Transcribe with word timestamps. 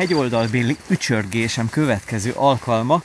hegyoldalbéli 0.00 0.76
ücsörgésem 0.88 1.68
következő 1.68 2.32
alkalma. 2.32 3.02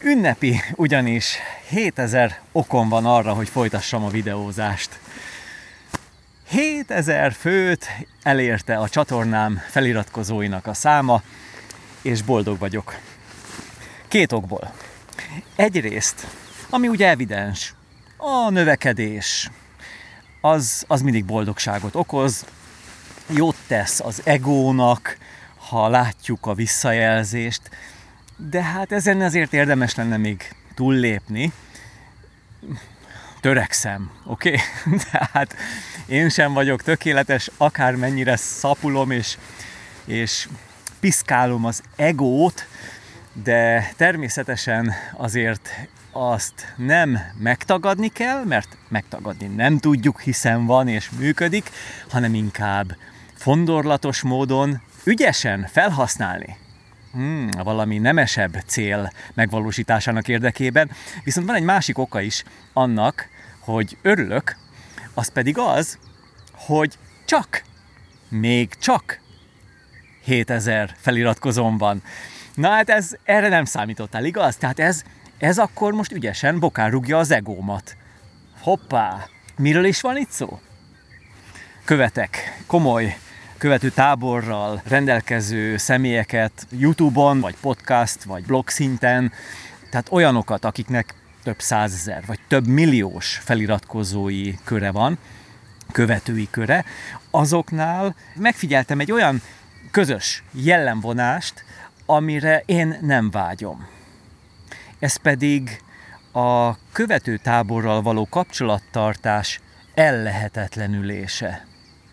Ünnepi, 0.00 0.60
ugyanis 0.74 1.36
7000 1.68 2.40
okom 2.52 2.88
van 2.88 3.06
arra, 3.06 3.32
hogy 3.32 3.48
folytassam 3.48 4.04
a 4.04 4.08
videózást. 4.08 4.98
7000 6.48 7.32
főt 7.32 7.86
elérte 8.22 8.76
a 8.76 8.88
csatornám 8.88 9.60
feliratkozóinak 9.68 10.66
a 10.66 10.74
száma, 10.74 11.22
és 12.02 12.22
boldog 12.22 12.58
vagyok. 12.58 12.96
Két 14.08 14.32
okból. 14.32 14.72
Egyrészt, 15.56 16.26
ami 16.70 16.88
ugye 16.88 17.08
evidens, 17.08 17.74
a 18.16 18.50
növekedés, 18.50 19.50
az, 20.40 20.84
az 20.86 21.02
mindig 21.02 21.24
boldogságot 21.24 21.94
okoz, 21.94 22.44
jót 23.26 23.56
tesz 23.66 24.00
az 24.00 24.20
egónak, 24.24 25.18
ha 25.70 25.88
látjuk 25.88 26.46
a 26.46 26.54
visszajelzést, 26.54 27.70
de 28.36 28.62
hát 28.62 28.92
ezen 28.92 29.20
azért 29.20 29.52
érdemes 29.52 29.94
lenne 29.94 30.16
még 30.16 30.54
túllépni. 30.74 31.52
Törekszem, 33.40 34.10
oké? 34.24 34.48
Okay? 34.86 34.98
Tehát 35.10 35.56
én 36.06 36.28
sem 36.28 36.52
vagyok 36.52 36.82
tökéletes, 36.82 37.50
akármennyire 37.56 38.36
szapulom 38.36 39.10
és, 39.10 39.38
és 40.04 40.48
piszkálom 41.00 41.64
az 41.64 41.82
egót, 41.96 42.66
de 43.32 43.92
természetesen 43.96 44.94
azért 45.16 45.70
azt 46.12 46.74
nem 46.76 47.18
megtagadni 47.38 48.08
kell, 48.08 48.44
mert 48.44 48.76
megtagadni 48.88 49.46
nem 49.46 49.78
tudjuk, 49.78 50.20
hiszen 50.20 50.66
van 50.66 50.88
és 50.88 51.10
működik, 51.18 51.70
hanem 52.08 52.34
inkább 52.34 52.96
fondorlatos 53.34 54.22
módon 54.22 54.80
ügyesen 55.10 55.66
felhasználni. 55.72 56.56
Hmm, 57.12 57.48
valami 57.50 57.98
nemesebb 57.98 58.62
cél 58.66 59.12
megvalósításának 59.34 60.28
érdekében. 60.28 60.90
Viszont 61.24 61.46
van 61.46 61.56
egy 61.56 61.62
másik 61.62 61.98
oka 61.98 62.20
is 62.20 62.44
annak, 62.72 63.28
hogy 63.58 63.96
örülök, 64.02 64.56
az 65.14 65.28
pedig 65.28 65.58
az, 65.58 65.98
hogy 66.52 66.98
csak, 67.24 67.62
még 68.28 68.74
csak 68.74 69.20
7000 70.24 70.94
feliratkozom 70.96 71.78
van. 71.78 72.02
Na 72.54 72.68
hát 72.68 72.90
ez, 72.90 73.10
erre 73.24 73.48
nem 73.48 73.64
számítottál, 73.64 74.24
igaz? 74.24 74.56
Tehát 74.56 74.78
ez, 74.78 75.02
ez 75.38 75.58
akkor 75.58 75.92
most 75.92 76.12
ügyesen 76.12 76.58
bokán 76.58 76.90
rúgja 76.90 77.18
az 77.18 77.30
egómat. 77.30 77.96
Hoppá! 78.60 79.26
Miről 79.56 79.84
is 79.84 80.00
van 80.00 80.16
itt 80.16 80.30
szó? 80.30 80.60
Követek 81.84 82.62
komoly 82.66 83.16
követő 83.60 83.90
táborral 83.90 84.82
rendelkező 84.84 85.76
személyeket 85.76 86.66
YouTube-on, 86.70 87.40
vagy 87.40 87.54
podcast, 87.60 88.24
vagy 88.24 88.44
blog 88.44 88.68
szinten, 88.68 89.32
tehát 89.90 90.12
olyanokat, 90.12 90.64
akiknek 90.64 91.14
több 91.42 91.60
százezer, 91.60 92.22
vagy 92.26 92.38
több 92.48 92.66
milliós 92.66 93.40
feliratkozói 93.44 94.54
köre 94.64 94.90
van, 94.90 95.18
követői 95.92 96.48
köre, 96.50 96.84
azoknál 97.30 98.14
megfigyeltem 98.34 99.00
egy 99.00 99.12
olyan 99.12 99.42
közös 99.90 100.42
jellemvonást, 100.52 101.64
amire 102.06 102.62
én 102.66 102.98
nem 103.00 103.30
vágyom. 103.30 103.86
Ez 104.98 105.16
pedig 105.16 105.82
a 106.32 106.76
követőtáborral 106.92 108.02
való 108.02 108.26
kapcsolattartás 108.30 109.60
ellehetetlenülése. 109.94 111.68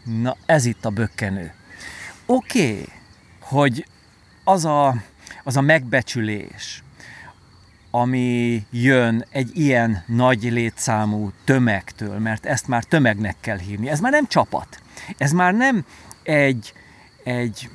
Na, 0.07 0.35
ez 0.45 0.65
itt 0.65 0.85
a 0.85 0.89
bökkenő. 0.89 1.53
Oké, 2.25 2.71
okay, 2.71 2.85
hogy 3.39 3.85
az 4.43 4.65
a, 4.65 4.95
az 5.43 5.57
a 5.57 5.61
megbecsülés, 5.61 6.83
ami 7.91 8.65
jön 8.71 9.25
egy 9.29 9.51
ilyen 9.53 10.03
nagy 10.05 10.43
létszámú 10.43 11.31
tömegtől, 11.43 12.19
mert 12.19 12.45
ezt 12.45 12.67
már 12.67 12.83
tömegnek 12.83 13.35
kell 13.39 13.57
hívni. 13.57 13.89
Ez 13.89 13.99
már 13.99 14.11
nem 14.11 14.27
csapat. 14.27 14.81
Ez 15.17 15.31
már 15.31 15.53
nem 15.53 15.85
egy, 16.23 16.73
egy, 17.23 17.69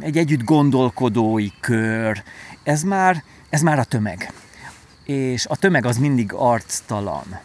egy 0.00 0.16
együtt 0.16 0.44
gondolkodói 0.44 1.50
kör. 1.60 2.22
Ez 2.62 2.82
már, 2.82 3.22
ez 3.48 3.62
már 3.62 3.78
a 3.78 3.84
tömeg. 3.84 4.32
És 5.04 5.46
a 5.46 5.56
tömeg 5.56 5.86
az 5.86 5.98
mindig 5.98 6.32
arctalan. 6.32 7.38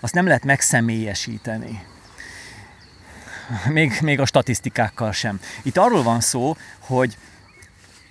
Azt 0.00 0.14
nem 0.14 0.26
lehet 0.26 0.44
megszemélyesíteni 0.44 1.90
még, 3.68 3.98
még 4.00 4.20
a 4.20 4.26
statisztikákkal 4.26 5.12
sem. 5.12 5.40
Itt 5.62 5.76
arról 5.76 6.02
van 6.02 6.20
szó, 6.20 6.56
hogy 6.78 7.16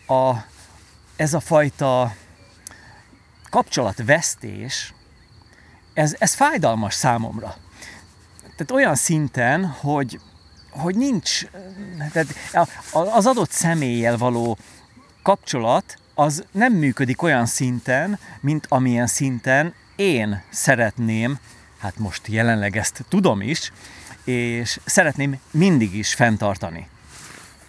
a, 0.08 0.32
ez 1.16 1.34
a 1.34 1.40
fajta 1.40 2.16
kapcsolatvesztés, 3.50 4.94
ez, 5.94 6.16
ez 6.20 6.34
fájdalmas 6.34 6.94
számomra. 6.94 7.56
Tehát 8.42 8.72
olyan 8.72 8.96
szinten, 8.96 9.66
hogy, 9.66 10.20
hogy 10.70 10.96
nincs, 10.96 11.46
tehát 12.12 12.28
az 12.92 13.26
adott 13.26 13.52
személlyel 13.52 14.18
való 14.18 14.58
kapcsolat 15.24 15.98
az 16.14 16.44
nem 16.52 16.74
működik 16.74 17.22
olyan 17.22 17.46
szinten, 17.46 18.20
mint 18.40 18.66
amilyen 18.70 19.08
szinten 19.08 19.74
én 19.96 20.44
szeretném, 20.50 21.40
hát 21.80 21.98
most 21.98 22.28
jelenleg 22.28 22.78
ezt 22.78 23.06
tudom 23.10 23.42
is, 23.42 23.72
és 24.24 24.80
szeretném 24.86 25.40
mindig 25.52 25.96
is 25.96 26.14
fenntartani. 26.14 26.88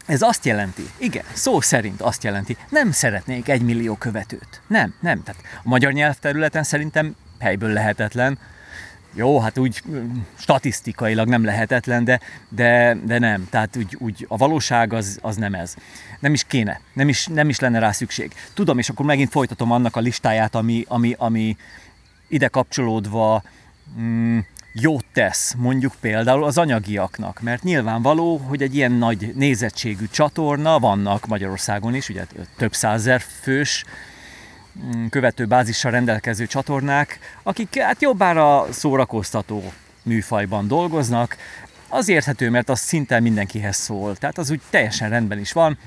Ez 0.07 0.23
azt 0.23 0.45
jelenti, 0.45 0.91
igen, 0.97 1.25
szó 1.33 1.61
szerint 1.61 2.01
azt 2.01 2.25
jelenti, 2.25 2.57
nem 2.69 2.93
szeretnék 2.93 3.49
egy 3.49 3.63
millió 3.63 3.95
követőt. 3.95 4.61
Nem, 4.67 4.95
nem. 5.01 5.23
Tehát 5.23 5.43
a 5.57 5.69
magyar 5.69 5.93
nyelvterületen 5.93 6.63
szerintem 6.63 7.17
helyből 7.39 7.73
lehetetlen. 7.73 8.39
Jó, 9.15 9.41
hát 9.41 9.59
úgy 9.59 9.83
statisztikailag 10.39 11.29
nem 11.29 11.45
lehetetlen, 11.45 12.05
de, 12.05 12.21
de, 12.49 12.97
de 13.05 13.19
nem. 13.19 13.49
Tehát 13.51 13.77
úgy, 13.77 13.97
úgy 13.99 14.25
a 14.29 14.37
valóság 14.37 14.93
az, 14.93 15.19
az 15.23 15.37
nem 15.37 15.55
ez. 15.55 15.75
Nem 16.21 16.33
is 16.33 16.45
kéne, 16.45 16.81
nem 16.93 17.09
is, 17.09 17.27
nem 17.27 17.49
is 17.49 17.59
lenne 17.59 17.79
rá 17.79 17.93
szükség. 17.93 18.33
Tudom, 18.55 18.79
és 18.79 18.89
akkor 18.89 19.07
megint 19.07 19.31
folytatom 19.31 19.71
annak 19.71 19.97
a 19.97 20.01
listáját, 20.01 20.55
ami, 20.55 20.85
ami, 20.89 21.15
ami 21.19 21.57
ide 22.29 22.49
kapcsolódva 22.49 23.43
mm, 24.01 24.39
jót 24.73 25.05
tesz 25.13 25.55
mondjuk 25.59 25.95
például 26.01 26.45
az 26.45 26.59
anyagiaknak, 26.59 27.41
mert 27.41 27.63
nyilvánvaló, 27.63 28.37
hogy 28.37 28.63
egy 28.63 28.75
ilyen 28.75 28.93
nagy 28.93 29.33
nézettségű 29.35 30.07
csatorna, 30.11 30.79
vannak 30.79 31.27
Magyarországon 31.27 31.95
is, 31.95 32.09
ugye 32.09 32.27
több 32.57 32.75
százezer 32.75 33.21
fős 33.41 33.85
mm, 34.85 35.07
követő 35.07 35.47
bázissal 35.47 35.91
rendelkező 35.91 36.47
csatornák, 36.47 37.19
akik 37.43 37.79
hát 37.79 38.03
jobbára 38.03 38.67
szórakoztató 38.71 39.73
műfajban 40.03 40.67
dolgoznak, 40.67 41.37
az 41.89 42.09
érthető, 42.09 42.51
mert 42.51 42.69
az 42.69 42.81
szinte 42.81 43.21
mindenkihez 43.21 43.77
szól, 43.77 44.17
tehát 44.17 44.39
az 44.39 44.51
úgy 44.51 44.61
teljesen 44.71 45.09
rendben 45.09 45.39
is 45.39 45.53
van. 45.53 45.79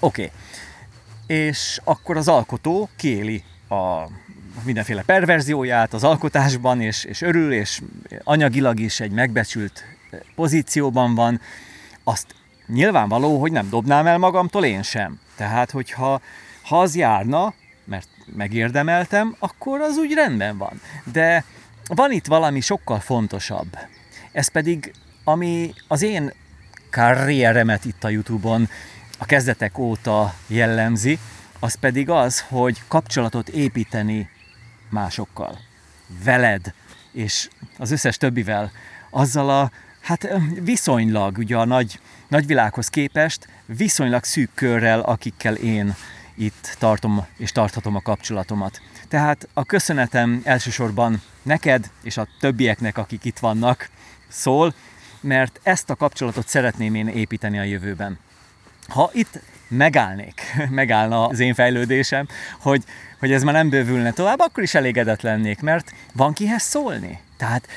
Oké. 0.00 0.22
Okay. 0.24 0.36
És 1.26 1.80
akkor 1.84 2.16
az 2.16 2.28
alkotó 2.28 2.88
kéli 2.96 3.44
a 3.68 4.08
mindenféle 4.64 5.02
perverzióját 5.02 5.92
az 5.92 6.04
alkotásban, 6.04 6.80
és, 6.80 7.04
és 7.04 7.20
örül, 7.20 7.52
és 7.52 7.80
anyagilag 8.24 8.80
is 8.80 9.00
egy 9.00 9.10
megbecsült 9.10 9.84
pozícióban 10.34 11.14
van, 11.14 11.40
azt 12.04 12.34
nyilvánvaló, 12.66 13.40
hogy 13.40 13.52
nem 13.52 13.68
dobnám 13.68 14.06
el 14.06 14.18
magamtól 14.18 14.64
én 14.64 14.82
sem. 14.82 15.20
Tehát, 15.36 15.70
hogyha 15.70 16.20
ha 16.62 16.80
az 16.80 16.96
járna, 16.96 17.54
mert 17.84 18.08
megérdemeltem, 18.36 19.36
akkor 19.38 19.80
az 19.80 19.96
úgy 19.96 20.12
rendben 20.12 20.58
van. 20.58 20.80
De 21.12 21.44
van 21.86 22.12
itt 22.12 22.26
valami 22.26 22.60
sokkal 22.60 23.00
fontosabb. 23.00 23.78
Ez 24.32 24.48
pedig, 24.48 24.92
ami 25.24 25.74
az 25.88 26.02
én 26.02 26.32
karrieremet 26.90 27.84
itt 27.84 28.04
a 28.04 28.08
Youtube-on 28.08 28.68
a 29.18 29.24
kezdetek 29.24 29.78
óta 29.78 30.34
jellemzi, 30.46 31.18
az 31.58 31.74
pedig 31.74 32.10
az, 32.10 32.44
hogy 32.48 32.82
kapcsolatot 32.88 33.48
építeni 33.48 34.28
másokkal, 34.92 35.58
veled, 36.24 36.74
és 37.12 37.48
az 37.78 37.90
összes 37.90 38.16
többivel, 38.16 38.70
azzal 39.10 39.50
a, 39.50 39.70
hát 40.00 40.28
viszonylag, 40.60 41.38
ugye 41.38 41.56
a 41.56 41.64
nagy, 41.64 42.00
nagyvilághoz 42.28 42.88
képest, 42.88 43.48
viszonylag 43.66 44.24
szűk 44.24 44.50
körrel, 44.54 45.00
akikkel 45.00 45.54
én 45.54 45.94
itt 46.34 46.76
tartom 46.78 47.26
és 47.36 47.52
tarthatom 47.52 47.96
a 47.96 48.00
kapcsolatomat. 48.00 48.80
Tehát 49.08 49.48
a 49.52 49.64
köszönetem 49.64 50.40
elsősorban 50.44 51.22
neked 51.42 51.90
és 52.02 52.16
a 52.16 52.28
többieknek, 52.40 52.98
akik 52.98 53.24
itt 53.24 53.38
vannak, 53.38 53.88
szól, 54.28 54.74
mert 55.20 55.60
ezt 55.62 55.90
a 55.90 55.94
kapcsolatot 55.94 56.48
szeretném 56.48 56.94
én 56.94 57.08
építeni 57.08 57.58
a 57.58 57.62
jövőben. 57.62 58.18
Ha 58.88 59.10
itt 59.12 59.40
megállnék, 59.72 60.42
megállna 60.70 61.26
az 61.26 61.40
én 61.40 61.54
fejlődésem, 61.54 62.28
hogy, 62.58 62.84
hogy 63.18 63.32
ez 63.32 63.42
már 63.42 63.54
nem 63.54 63.68
bővülne 63.68 64.12
tovább, 64.12 64.38
akkor 64.40 64.62
is 64.62 64.74
elégedett 64.74 65.22
lennék, 65.22 65.60
mert 65.60 65.94
van 66.12 66.32
kihez 66.32 66.62
szólni. 66.62 67.20
Tehát 67.36 67.68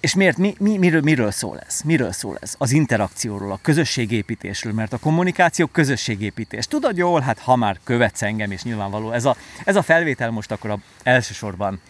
és 0.00 0.14
miért, 0.14 0.36
mi, 0.36 0.54
mi, 0.58 0.76
miről, 0.76 1.00
miről 1.00 1.30
szól 1.30 1.60
ez? 1.66 1.80
Miről 1.84 2.12
szól 2.12 2.38
ez? 2.40 2.54
Az 2.58 2.72
interakcióról, 2.72 3.52
a 3.52 3.58
közösségépítésről, 3.62 4.72
mert 4.72 4.92
a 4.92 4.98
kommunikáció 4.98 5.66
közösségépítés. 5.66 6.66
Tudod 6.66 6.96
jól, 6.96 7.20
hát 7.20 7.38
ha 7.38 7.56
már 7.56 7.78
követsz 7.84 8.22
engem, 8.22 8.50
és 8.50 8.62
nyilvánvaló, 8.62 9.10
ez 9.10 9.24
a, 9.24 9.36
ez 9.64 9.76
a 9.76 9.82
felvétel 9.82 10.30
most 10.30 10.50
akkor 10.50 10.70
a, 10.70 10.78
elsősorban 11.02 11.80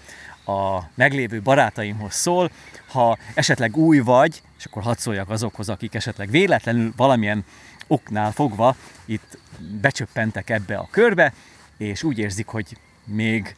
a 0.45 0.83
meglévő 0.95 1.43
barátaimhoz 1.43 2.15
szól. 2.15 2.51
Ha 2.87 3.19
esetleg 3.35 3.77
új 3.77 3.99
vagy, 3.99 4.43
és 4.59 4.65
akkor 4.65 4.83
hadd 4.83 4.97
szóljak 4.97 5.31
azokhoz, 5.31 5.69
akik 5.69 5.95
esetleg 5.95 6.31
véletlenül 6.31 6.93
valamilyen 6.97 7.45
oknál 7.89 8.33
fogva 8.33 8.77
itt 9.05 9.39
becsöppentek 9.81 10.51
ebbe 10.51 10.77
a 10.77 10.89
körbe, 10.91 11.33
és 11.77 12.03
úgy 12.03 12.19
érzik, 12.19 12.47
hogy 12.47 12.77
még, 13.05 13.57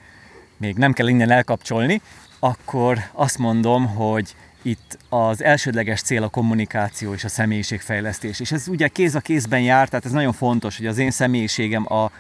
még 0.56 0.76
nem 0.76 0.92
kell 0.92 1.08
innen 1.08 1.30
elkapcsolni, 1.30 2.00
akkor 2.38 2.98
azt 3.12 3.38
mondom, 3.38 3.86
hogy 3.86 4.34
itt 4.62 4.98
az 5.08 5.42
elsődleges 5.42 6.00
cél 6.00 6.22
a 6.22 6.28
kommunikáció 6.28 7.12
és 7.12 7.24
a 7.24 7.28
személyiségfejlesztés. 7.28 8.40
És 8.40 8.52
ez 8.52 8.68
ugye 8.68 8.88
kéz 8.88 9.14
a 9.14 9.20
kézben 9.20 9.60
jár, 9.60 9.88
tehát 9.88 10.04
ez 10.04 10.12
nagyon 10.12 10.32
fontos, 10.32 10.76
hogy 10.76 10.86
az 10.86 10.98
én 10.98 11.10
személyiségem 11.10 11.92
a, 11.92 12.10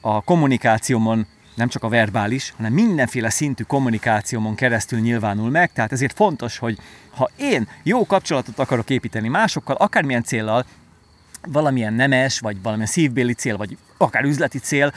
a 0.00 0.20
kommunikációmon 0.20 1.26
nem 1.54 1.68
csak 1.68 1.82
a 1.82 1.88
verbális, 1.88 2.52
hanem 2.56 2.72
mindenféle 2.72 3.30
szintű 3.30 3.62
kommunikációmon 3.62 4.54
keresztül 4.54 4.98
nyilvánul 4.98 5.50
meg, 5.50 5.72
tehát 5.72 5.92
ezért 5.92 6.16
fontos, 6.16 6.58
hogy 6.58 6.78
ha 7.10 7.30
én 7.36 7.68
jó 7.82 8.06
kapcsolatot 8.06 8.58
akarok 8.58 8.90
építeni 8.90 9.28
másokkal, 9.28 9.76
akármilyen 9.76 10.22
célral, 10.22 10.64
valamilyen 11.52 11.92
nemes, 11.92 12.38
vagy 12.38 12.62
valamilyen 12.62 12.90
szívbéli 12.90 13.32
cél, 13.32 13.56
vagy 13.56 13.76
akár 13.96 14.24
üzleti 14.24 14.58
cél, 14.58 14.92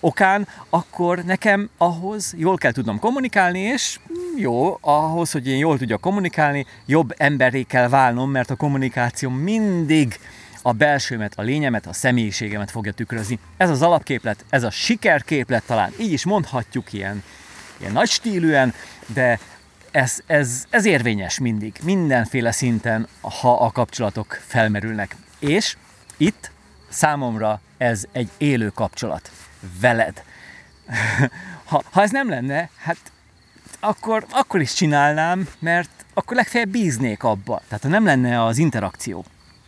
okán, 0.00 0.48
akkor 0.70 1.24
nekem 1.24 1.70
ahhoz 1.76 2.34
jól 2.36 2.56
kell 2.56 2.72
tudnom 2.72 2.98
kommunikálni, 2.98 3.58
és 3.58 3.98
jó, 4.36 4.78
ahhoz, 4.80 5.30
hogy 5.30 5.48
én 5.48 5.58
jól 5.58 5.78
tudjak 5.78 6.00
kommunikálni, 6.00 6.66
jobb 6.86 7.14
emberré 7.16 7.62
kell 7.62 7.88
válnom, 7.88 8.30
mert 8.30 8.50
a 8.50 8.56
kommunikáció 8.56 9.30
mindig 9.30 10.18
a 10.62 10.72
belsőmet, 10.72 11.32
a 11.36 11.42
lényemet, 11.42 11.86
a 11.86 11.92
személyiségemet 11.92 12.70
fogja 12.70 12.92
tükrözni. 12.92 13.38
Ez 13.56 13.70
az 13.70 13.82
alapképlet, 13.82 14.44
ez 14.48 14.62
a 14.62 14.70
sikerképlet 14.70 15.62
talán, 15.66 15.92
így 16.00 16.12
is 16.12 16.24
mondhatjuk 16.24 16.92
ilyen, 16.92 17.22
ilyen 17.80 17.92
nagy 17.92 18.08
stílűen, 18.08 18.74
de 19.06 19.38
ez, 19.90 20.18
ez, 20.26 20.64
ez 20.70 20.84
érvényes 20.84 21.38
mindig, 21.38 21.76
mindenféle 21.84 22.50
szinten, 22.50 23.06
ha 23.20 23.60
a 23.60 23.70
kapcsolatok 23.70 24.40
felmerülnek. 24.46 25.16
És 25.42 25.76
itt 26.16 26.50
számomra 26.88 27.60
ez 27.78 28.04
egy 28.12 28.30
élő 28.38 28.68
kapcsolat 28.68 29.30
veled. 29.80 30.22
Ha, 31.64 31.82
ha 31.90 32.02
ez 32.02 32.10
nem 32.10 32.28
lenne, 32.28 32.70
hát 32.76 33.12
akkor, 33.80 34.26
akkor 34.30 34.60
is 34.60 34.72
csinálnám, 34.72 35.48
mert 35.58 35.90
akkor 36.14 36.36
legfeljebb 36.36 36.68
bíznék 36.68 37.22
abba. 37.22 37.62
Tehát 37.68 37.82
ha 37.82 37.88
nem 37.88 38.04
lenne 38.04 38.44
az 38.44 38.58
interakció, 38.58 39.24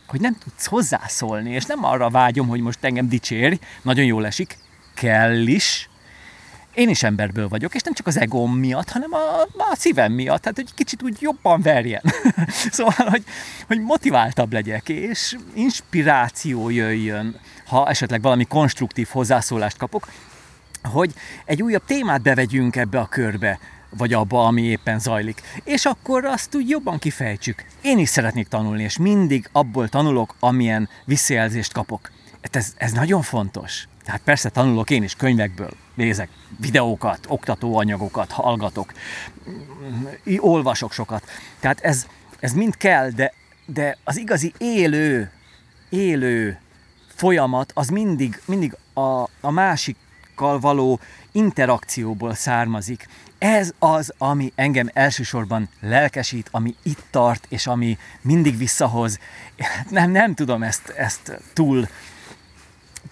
hogy 0.07 0.21
nem 0.21 0.37
tudsz 0.37 0.65
hozzászólni, 0.65 1.51
és 1.51 1.65
nem 1.65 1.83
arra 1.83 2.09
vágyom, 2.09 2.47
hogy 2.47 2.59
most 2.59 2.83
engem 2.83 3.09
dicsérj, 3.09 3.59
nagyon 3.81 4.05
jól 4.05 4.25
esik, 4.25 4.57
kell 4.93 5.47
is, 5.47 5.89
én 6.75 6.89
is 6.89 7.03
emberből 7.03 7.47
vagyok, 7.47 7.75
és 7.75 7.81
nem 7.81 7.93
csak 7.93 8.07
az 8.07 8.17
egóm 8.17 8.57
miatt, 8.57 8.89
hanem 8.89 9.13
a, 9.13 9.41
a 9.41 9.75
szívem 9.75 10.11
miatt, 10.11 10.41
tehát 10.41 10.55
hogy 10.55 10.73
kicsit 10.73 11.03
úgy 11.03 11.17
jobban 11.19 11.61
verjen. 11.61 12.01
szóval, 12.71 13.09
hogy, 13.09 13.23
hogy 13.67 13.81
motiváltabb 13.81 14.53
legyek, 14.53 14.89
és 14.89 15.37
inspiráció 15.53 16.69
jöjjön, 16.69 17.39
ha 17.65 17.89
esetleg 17.89 18.21
valami 18.21 18.45
konstruktív 18.45 19.07
hozzászólást 19.11 19.77
kapok, 19.77 20.07
hogy 20.83 21.13
egy 21.45 21.61
újabb 21.61 21.85
témát 21.85 22.21
bevegyünk 22.21 22.75
ebbe 22.75 22.99
a 22.99 23.07
körbe, 23.07 23.59
vagy 23.89 24.13
abba, 24.13 24.45
ami 24.45 24.61
éppen 24.61 24.99
zajlik. 24.99 25.41
És 25.63 25.85
akkor 25.85 26.25
azt 26.25 26.55
úgy 26.55 26.69
jobban 26.69 26.99
kifejtsük. 26.99 27.65
Én 27.81 27.97
is 27.97 28.09
szeretnék 28.09 28.47
tanulni, 28.47 28.83
és 28.83 28.97
mindig 28.97 29.49
abból 29.51 29.89
tanulok, 29.89 30.35
amilyen 30.39 30.89
visszajelzést 31.05 31.73
kapok. 31.73 32.11
Hát 32.41 32.55
ez, 32.55 32.73
ez 32.77 32.91
nagyon 32.91 33.21
fontos. 33.21 33.87
Tehát 34.05 34.21
persze 34.23 34.49
tanulok 34.49 34.89
én 34.89 35.03
is 35.03 35.15
könyvekből, 35.15 35.71
nézek 35.93 36.29
videókat, 36.59 37.25
oktatóanyagokat, 37.27 38.31
hallgatok, 38.31 38.93
olvasok 40.37 40.91
sokat. 40.91 41.23
Tehát 41.59 41.79
ez, 41.79 42.07
ez 42.39 42.53
mind 42.53 42.77
kell, 42.77 43.09
de, 43.09 43.33
de 43.65 43.97
az 44.03 44.17
igazi 44.17 44.53
élő, 44.57 45.31
élő 45.89 46.59
folyamat 47.07 47.71
az 47.75 47.87
mindig, 47.87 48.41
mindig 48.45 48.77
a, 48.93 49.23
a 49.41 49.51
másikkal 49.51 50.59
való 50.59 50.99
interakcióból 51.31 52.33
származik. 52.33 53.07
Ez 53.37 53.73
az, 53.79 54.13
ami 54.17 54.51
engem 54.55 54.89
elsősorban 54.93 55.69
lelkesít, 55.81 56.47
ami 56.51 56.75
itt 56.83 57.03
tart, 57.09 57.45
és 57.49 57.67
ami 57.67 57.97
mindig 58.21 58.57
visszahoz. 58.57 59.19
Nem, 59.89 60.11
nem 60.11 60.33
tudom 60.33 60.63
ezt, 60.63 60.89
ezt 60.89 61.41
túl, 61.53 61.87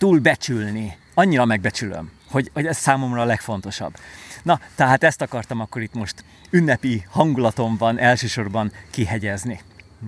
túl 0.04 0.20
becsülni. 0.20 0.98
Annyira 1.14 1.46
megbecsülöm, 1.46 2.12
hogy, 2.30 2.50
hogy 2.54 2.66
ez 2.66 2.78
számomra 2.78 3.22
a 3.22 3.26
legfontosabb. 3.26 3.94
Na, 4.42 4.60
tehát 4.76 5.04
ezt 5.04 5.22
akartam 5.22 5.60
akkor 5.60 5.82
itt 5.82 5.94
most 5.94 6.24
ünnepi 6.50 7.06
hangulatomban 7.10 8.00
elsősorban 8.00 8.72
kihegyezni. 8.92 9.62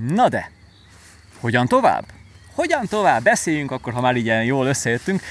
Na 0.09 0.29
de, 0.29 0.51
hogyan 1.39 1.67
tovább? 1.67 2.05
Hogyan 2.53 2.85
tovább? 2.87 3.23
Beszéljünk 3.23 3.71
akkor, 3.71 3.93
ha 3.93 4.01
már 4.01 4.15
ilyen 4.15 4.43
jól 4.43 4.65
összejöttünk, 4.65 5.21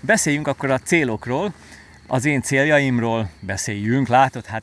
beszéljünk 0.00 0.46
akkor 0.46 0.70
a 0.70 0.78
célokról, 0.78 1.52
az 2.06 2.24
én 2.24 2.42
céljaimról 2.42 3.28
beszéljünk, 3.40 4.08
látod, 4.08 4.46
hát 4.46 4.62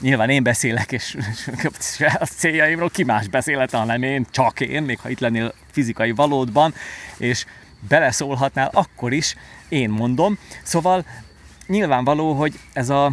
nyilván 0.00 0.30
én 0.30 0.42
beszélek, 0.42 0.92
és, 0.92 1.16
és 1.46 2.00
a 2.20 2.26
céljaimról 2.26 2.90
ki 2.90 3.04
más 3.04 3.28
beszélhet, 3.28 3.70
hanem 3.70 4.02
én, 4.02 4.26
csak 4.30 4.60
én, 4.60 4.82
még 4.82 4.98
ha 4.98 5.08
itt 5.08 5.20
lennél 5.20 5.54
fizikai 5.70 6.10
valódban, 6.10 6.74
és 7.16 7.44
beleszólhatnál, 7.88 8.70
akkor 8.72 9.12
is 9.12 9.36
én 9.68 9.90
mondom. 9.90 10.38
Szóval 10.62 11.04
nyilvánvaló, 11.66 12.32
hogy 12.32 12.58
ez 12.72 12.88
a 12.88 13.12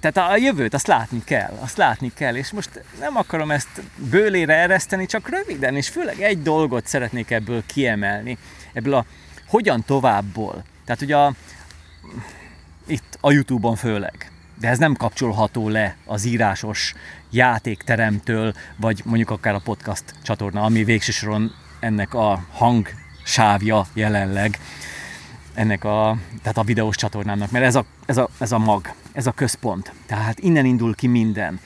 tehát 0.00 0.30
a 0.30 0.36
jövőt 0.36 0.74
azt 0.74 0.86
látni 0.86 1.24
kell, 1.24 1.58
azt 1.60 1.76
látni 1.76 2.12
kell, 2.14 2.36
és 2.36 2.50
most 2.50 2.82
nem 3.00 3.16
akarom 3.16 3.50
ezt 3.50 3.82
bőlére 4.10 4.54
ereszteni, 4.54 5.06
csak 5.06 5.28
röviden, 5.28 5.76
és 5.76 5.88
főleg 5.88 6.20
egy 6.20 6.42
dolgot 6.42 6.86
szeretnék 6.86 7.30
ebből 7.30 7.62
kiemelni, 7.66 8.38
ebből 8.72 8.94
a 8.94 9.04
hogyan 9.46 9.84
továbbból. 9.84 10.64
Tehát 10.84 11.02
ugye 11.02 11.16
a, 11.16 11.34
itt 12.86 13.18
a 13.20 13.32
Youtube-on 13.32 13.76
főleg, 13.76 14.30
de 14.60 14.68
ez 14.68 14.78
nem 14.78 14.94
kapcsolható 14.94 15.68
le 15.68 15.96
az 16.04 16.24
írásos 16.24 16.94
játékteremtől, 17.30 18.54
vagy 18.76 19.02
mondjuk 19.04 19.30
akár 19.30 19.54
a 19.54 19.60
podcast 19.64 20.04
csatorna, 20.22 20.62
ami 20.62 20.84
végső 20.84 21.12
soron 21.12 21.54
ennek 21.84 22.14
a 22.14 22.44
hangsávja 22.52 23.86
jelenleg, 23.92 24.58
ennek 25.54 25.84
a, 25.84 26.16
tehát 26.42 26.58
a 26.58 26.62
videós 26.62 26.96
csatornámnak, 26.96 27.50
mert 27.50 27.64
ez 27.64 27.74
a, 27.74 27.84
ez, 28.06 28.16
a, 28.16 28.28
ez 28.38 28.52
a 28.52 28.58
mag, 28.58 28.94
ez 29.12 29.26
a 29.26 29.32
központ. 29.32 29.92
Tehát 30.06 30.38
innen 30.38 30.64
indul 30.64 30.94
ki 30.94 31.06
minden. 31.06 31.60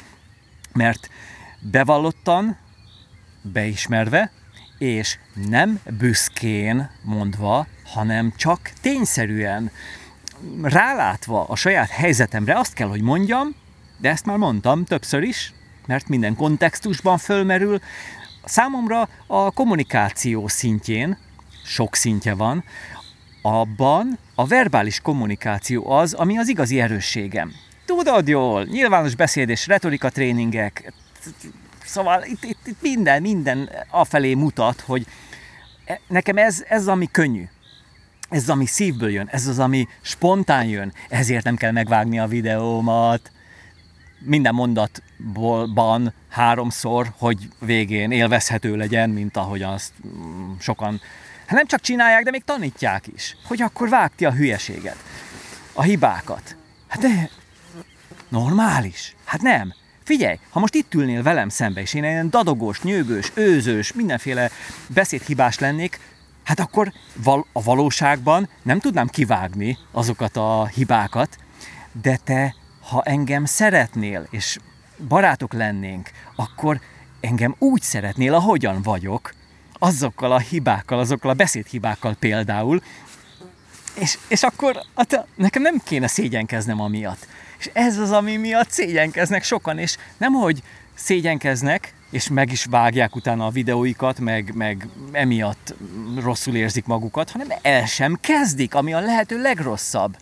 Mert 0.73 1.11
bevallottan, 1.61 2.57
beismerve, 3.43 4.31
és 4.79 5.19
nem 5.35 5.81
büszkén 5.99 6.91
mondva, 7.03 7.67
hanem 7.85 8.33
csak 8.37 8.73
tényszerűen 8.81 9.71
rálátva 10.63 11.45
a 11.45 11.57
saját 11.57 11.91
helyzetemre 11.91 12.59
azt 12.59 12.73
kell, 12.73 12.89
hogy 12.89 13.03
mondjam, 13.03 13.55
de 13.99 14.09
ezt 14.11 14.27
már 14.27 14.37
mondtam 14.37 14.85
többször 14.85 15.23
is, 15.23 15.53
mert 15.87 16.09
minden 16.09 16.37
kontextusban 16.37 17.19
fölmerül. 17.19 17.81
Számomra 18.49 19.09
a 19.27 19.51
kommunikáció 19.51 20.49
szintjén, 20.49 21.19
sok 21.65 21.95
szintje 21.95 22.35
van, 22.35 22.65
abban 23.43 24.19
a 24.35 24.47
verbális 24.47 25.01
kommunikáció 25.01 25.91
az, 25.91 26.13
ami 26.13 26.39
az 26.39 26.49
igazi 26.49 26.81
erősségem. 26.81 27.53
Tudod 27.87 28.29
jól, 28.29 28.65
nyilvános 28.65 29.15
beszéd 29.15 29.49
és 29.49 29.67
retorika 29.67 30.11
tréningek, 30.11 30.93
szóval 31.85 32.25
itt, 32.25 32.45
itt, 32.45 32.67
itt 32.67 32.83
minden, 32.83 33.23
minden 33.23 33.71
afelé 33.91 34.35
mutat, 34.35 34.81
hogy 34.81 35.07
e, 35.85 36.01
nekem 36.07 36.37
ez, 36.37 36.65
ez 36.69 36.87
ami 36.87 37.09
könnyű. 37.11 37.45
Ez 38.29 38.43
az, 38.43 38.49
ami 38.49 38.67
szívből 38.67 39.11
jön, 39.11 39.29
ez 39.31 39.47
az, 39.47 39.59
ami 39.59 39.87
spontán 40.01 40.65
jön, 40.65 40.93
ezért 41.09 41.45
nem 41.45 41.57
kell 41.57 41.73
megvágni 41.73 42.19
a 42.19 42.27
videómat. 42.27 43.31
Minden 44.19 44.55
mondatban 44.55 46.13
háromszor, 46.29 47.13
hogy 47.19 47.49
végén 47.61 48.11
élvezhető 48.11 48.77
legyen, 48.77 49.11
mint 49.11 49.37
ahogy 49.37 49.63
azt 49.63 49.93
mm, 50.07 50.53
sokan 50.59 51.01
Hát 51.49 51.57
nem 51.57 51.67
csak 51.67 51.81
csinálják, 51.81 52.23
de 52.23 52.31
még 52.31 52.45
tanítják 52.45 53.07
is, 53.07 53.37
hogy 53.45 53.63
akkor 53.63 53.89
vág 53.89 54.11
ki 54.17 54.25
a 54.25 54.33
hülyeséget, 54.33 54.97
a 55.73 55.83
hibákat. 55.83 56.57
Hát 56.89 57.01
de 57.01 57.31
normális. 58.29 59.17
Hát 59.25 59.43
nem. 59.43 59.75
Figyelj, 60.05 60.39
ha 60.51 60.61
most 60.61 60.75
itt 60.75 60.95
ülnél 60.95 61.23
velem 61.23 61.49
szembe, 61.49 61.81
és 61.81 61.95
én 61.95 62.05
ilyen 62.05 62.31
dadogós, 62.31 62.83
nyűgős, 62.83 63.33
őzős, 63.35 63.93
mindenféle 63.93 64.51
beszédhibás 64.87 65.59
lennék, 65.59 66.01
hát 66.45 66.61
akkor 66.61 66.93
val- 67.23 67.47
a 67.53 67.63
valóságban 67.63 68.49
nem 68.63 68.81
tudnám 68.81 69.07
kivágni 69.07 69.79
azokat 69.93 70.37
a 70.37 70.67
hibákat, 70.67 71.37
de 72.03 72.19
te, 72.25 72.55
ha 72.89 73.03
engem 73.03 73.45
szeretnél, 73.45 74.27
és 74.31 74.59
barátok 75.09 75.53
lennénk, 75.53 76.11
akkor 76.37 76.81
engem 77.21 77.55
úgy 77.59 77.83
szeretnél, 77.83 78.35
ahogyan 78.35 78.83
vagyok, 78.83 79.35
azokkal 79.79 80.33
a 80.33 80.39
hibákkal, 80.39 80.99
azokkal 80.99 81.31
a 81.31 81.35
beszédhibákkal 81.35 82.17
például, 82.19 82.83
és, 83.95 84.19
és 84.29 84.43
akkor 84.43 84.83
hát, 84.97 85.27
nekem 85.35 85.63
nem 85.63 85.81
kéne 85.85 86.07
szégyenkeznem 86.07 86.81
amiatt. 86.81 87.27
És 87.59 87.71
ez 87.73 87.99
az, 87.99 88.11
ami 88.11 88.37
miatt 88.37 88.71
szégyenkeznek 88.71 89.43
sokan, 89.43 89.79
és 89.79 89.97
nem, 90.17 90.33
hogy 90.33 90.63
szégyenkeznek, 90.95 91.95
és 92.11 92.29
meg 92.29 92.53
is 92.53 92.65
vágják 92.65 93.17
utána 93.17 93.47
a 93.47 93.51
videóikat, 93.51 94.19
meg, 94.19 94.53
meg 94.55 94.89
emiatt 95.13 95.75
rosszul 96.23 96.55
érzik 96.55 96.85
magukat, 96.85 97.31
hanem 97.31 97.49
el 97.63 97.87
sem 97.87 98.19
kezdik, 98.21 98.75
ami 98.75 98.93
a 98.93 99.01
lehető 99.01 99.43
legrosszabb. 99.43 100.17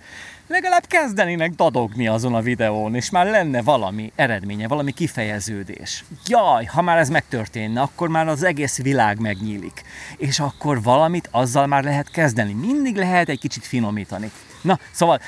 Legalább 0.49 0.87
kezdenének 0.87 1.51
dadogni 1.51 2.07
azon 2.07 2.35
a 2.35 2.41
videón, 2.41 2.95
és 2.95 3.11
már 3.11 3.27
lenne 3.27 3.63
valami 3.63 4.13
eredménye, 4.15 4.69
valami 4.69 4.93
kifejeződés. 4.93 6.05
Jaj, 6.27 6.65
ha 6.65 6.83
már 6.83 6.99
ez 6.99 7.09
megtörténne, 7.09 7.81
akkor 7.81 8.09
már 8.09 8.29
az 8.29 8.43
egész 8.43 8.83
világ 8.83 9.21
megnyílik. 9.21 9.83
És 10.17 10.41
akkor 10.41 10.83
valamit 10.83 11.29
azzal 11.31 11.67
már 11.67 11.85
lehet 11.85 12.11
kezdeni. 12.11 12.53
Mindig 12.53 12.97
lehet 12.97 13.29
egy 13.29 13.39
kicsit 13.39 13.65
finomítani. 13.65 14.31
Na, 14.63 14.79
szóval 14.91 15.21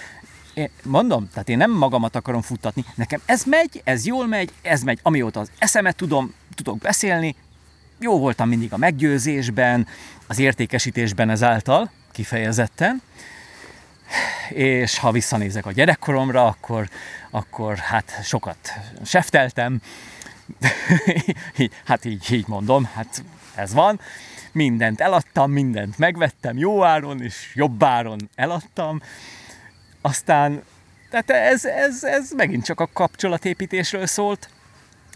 én 0.54 0.70
mondom, 0.82 1.28
tehát 1.32 1.48
én 1.48 1.56
nem 1.56 1.70
magamat 1.70 2.16
akarom 2.16 2.42
futtatni, 2.42 2.84
nekem 2.94 3.20
ez 3.26 3.44
megy, 3.44 3.80
ez 3.84 4.06
jól 4.06 4.26
megy, 4.26 4.52
ez 4.62 4.82
megy, 4.82 4.98
amióta 5.02 5.40
az 5.40 5.50
eszemet 5.58 5.96
tudom, 5.96 6.34
tudok 6.54 6.78
beszélni, 6.78 7.34
jó 8.00 8.18
voltam 8.18 8.48
mindig 8.48 8.72
a 8.72 8.76
meggyőzésben, 8.76 9.86
az 10.26 10.38
értékesítésben 10.38 11.30
ezáltal, 11.30 11.90
kifejezetten, 12.12 13.02
és 14.50 14.98
ha 14.98 15.12
visszanézek 15.12 15.66
a 15.66 15.72
gyerekkoromra, 15.72 16.46
akkor, 16.46 16.88
akkor 17.30 17.76
hát 17.76 18.20
sokat 18.22 18.72
sefteltem, 19.04 19.80
hát 21.84 22.04
így, 22.04 22.32
így 22.32 22.48
mondom, 22.48 22.84
hát 22.94 23.24
ez 23.54 23.72
van, 23.72 24.00
mindent 24.52 25.00
eladtam, 25.00 25.50
mindent 25.50 25.98
megvettem 25.98 26.58
jó 26.58 26.84
áron, 26.84 27.22
és 27.22 27.52
jobb 27.54 27.82
áron 27.82 28.30
eladtam, 28.34 29.00
aztán, 30.00 30.62
tehát 31.10 31.30
ez, 31.30 31.64
ez, 31.64 32.04
ez 32.04 32.30
megint 32.36 32.64
csak 32.64 32.80
a 32.80 32.88
kapcsolatépítésről 32.92 34.06
szólt, 34.06 34.48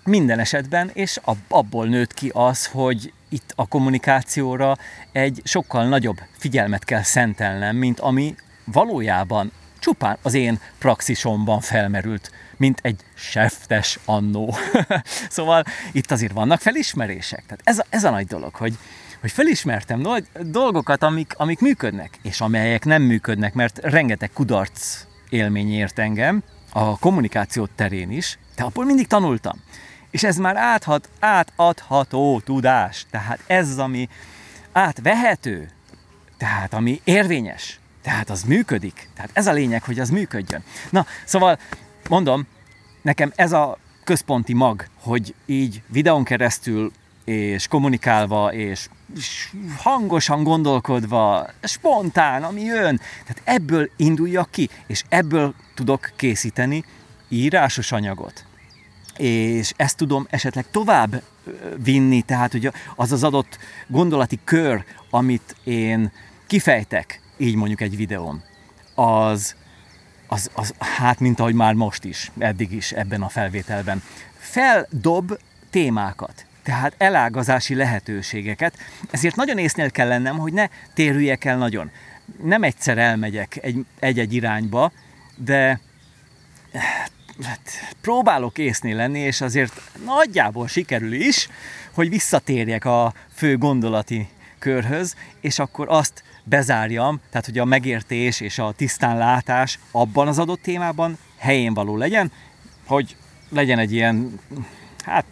minden 0.05 0.39
esetben, 0.39 0.91
és 0.93 1.21
abból 1.49 1.87
nőtt 1.87 2.15
ki 2.15 2.31
az, 2.35 2.67
hogy 2.67 3.13
itt 3.29 3.53
a 3.55 3.69
kommunikációra 3.69 4.77
egy 5.13 5.41
sokkal 5.45 5.89
nagyobb 5.89 6.21
figyelmet 6.39 6.85
kell 6.85 7.03
szentelnem, 7.03 7.77
mint 7.77 8.01
ami 8.01 8.35
valójában 8.65 9.53
csupán 9.79 10.17
az 10.23 10.35
én 10.35 10.61
praxisomban 10.79 11.61
felmerült, 11.61 12.31
mint 12.57 12.79
egy 12.83 13.01
seftes 13.15 13.99
annó. 14.05 14.55
szóval 15.31 15.65
itt 15.93 16.11
azért 16.11 16.33
vannak 16.33 16.61
felismerések. 16.61 17.43
Tehát 17.47 17.61
ez 17.65 17.79
a, 17.79 17.85
ez 17.89 18.05
a 18.05 18.11
nagy 18.11 18.27
dolog, 18.27 18.55
hogy, 18.55 18.79
hogy 19.21 19.31
felismertem 19.31 20.01
nagy 20.01 20.27
dolgokat, 20.41 21.03
amik, 21.03 21.35
amik 21.37 21.61
működnek, 21.61 22.19
és 22.23 22.41
amelyek 22.41 22.85
nem 22.85 23.03
működnek, 23.03 23.55
mert 23.55 23.79
rengeteg 23.79 24.31
kudarc 24.33 25.05
élmény 25.29 25.73
ért 25.73 25.99
engem, 25.99 26.43
a 26.73 26.99
kommunikáció 26.99 27.69
terén 27.75 28.11
is, 28.11 28.39
de 28.57 28.63
abból 28.63 28.85
mindig 28.85 29.07
tanultam. 29.07 29.63
És 30.11 30.23
ez 30.23 30.37
már 30.37 30.57
áthat, 30.57 31.09
átadható 31.21 32.41
tudás. 32.41 33.07
Tehát 33.11 33.41
ez 33.47 33.79
ami 33.79 34.09
átvehető, 34.73 35.71
tehát 36.37 36.75
ami 36.75 37.01
érvényes, 37.05 37.81
tehát 38.03 38.31
az 38.31 38.43
működik. 38.43 39.09
Tehát 39.15 39.31
ez 39.33 39.47
a 39.47 39.53
lényeg, 39.53 39.83
hogy 39.83 39.99
az 40.01 40.11
működjön. 40.11 40.63
Na, 40.91 41.07
szóval 41.25 41.59
mondom, 42.09 42.47
nekem 43.03 43.33
ez 43.35 43.53
a 43.53 43.79
központi 44.05 44.53
mag, 44.53 44.87
hogy 45.01 45.35
így 45.47 45.83
videón 45.87 46.25
keresztül 46.25 46.93
és 47.25 47.69
kommunikálva, 47.69 48.53
és 48.53 48.89
hangosan 49.77 50.43
gondolkodva, 50.43 51.47
spontán, 51.63 52.43
ami 52.43 52.61
jön. 52.61 53.01
Tehát 53.27 53.43
ebből 53.45 53.91
induljak 53.97 54.51
ki, 54.51 54.69
és 54.87 55.05
ebből 55.09 55.55
tudok 55.75 56.13
készíteni 56.17 56.85
írásos 57.29 57.93
anyagot. 57.93 58.45
És 59.17 59.73
ezt 59.77 59.97
tudom 59.97 60.27
esetleg 60.31 60.71
tovább 60.71 61.23
vinni, 61.77 62.23
tehát 62.23 62.53
hogy 62.53 62.73
az 62.97 63.13
az 63.13 63.25
adott 63.25 63.59
gondolati 63.87 64.39
kör, 64.45 64.85
amit 65.11 65.57
én 65.65 66.13
kifejtek, 66.47 67.21
így 67.43 67.55
mondjuk 67.55 67.81
egy 67.81 67.97
videón, 67.97 68.43
az, 68.95 69.55
az, 70.27 70.51
az 70.55 70.75
hát 70.79 71.21
mint 71.21 71.41
ahogy 71.41 71.55
már 71.55 71.75
most 71.75 72.05
is, 72.05 72.31
eddig 72.39 72.73
is 72.73 72.93
ebben 72.93 73.23
a 73.23 73.29
felvételben, 73.29 74.03
feldob 74.39 75.39
témákat, 75.71 76.47
tehát 76.63 76.95
elágazási 76.99 77.75
lehetőségeket, 77.75 78.75
ezért 79.11 79.37
nagyon 79.37 79.59
észnél 79.59 79.91
kell 79.91 80.09
lennem, 80.09 80.39
hogy 80.39 80.53
ne 80.53 80.67
térüljek 80.95 81.45
el 81.45 81.57
nagyon. 81.57 81.91
Nem 82.43 82.63
egyszer 82.63 82.99
elmegyek 82.99 83.61
egy-egy 83.99 84.35
irányba, 84.35 84.93
de 85.37 85.81
hát, 87.43 87.61
próbálok 88.01 88.59
észnél 88.59 88.97
lenni, 88.97 89.19
és 89.19 89.41
azért 89.41 89.81
nagyjából 90.05 90.69
sikerül 90.69 91.13
is, 91.13 91.49
hogy 91.93 92.09
visszatérjek 92.09 92.85
a 92.85 93.15
fő 93.35 93.59
gondolati 93.59 94.29
körhöz, 94.59 95.17
és 95.41 95.59
akkor 95.59 95.87
azt 95.89 96.23
bezárjam, 96.45 97.21
tehát 97.31 97.47
hogy 97.47 97.59
a 97.59 97.65
megértés 97.65 98.41
és 98.41 98.59
a 98.59 98.73
tisztánlátás 98.77 99.79
abban 99.91 100.29
az 100.29 100.39
adott 100.39 100.63
témában 100.63 101.19
helyén 101.39 101.75
való 101.75 101.97
legyen, 101.97 102.33
hogy 102.87 103.17
legyen 103.49 103.79
egy 103.79 103.93
ilyen, 103.93 104.41
hát 105.05 105.25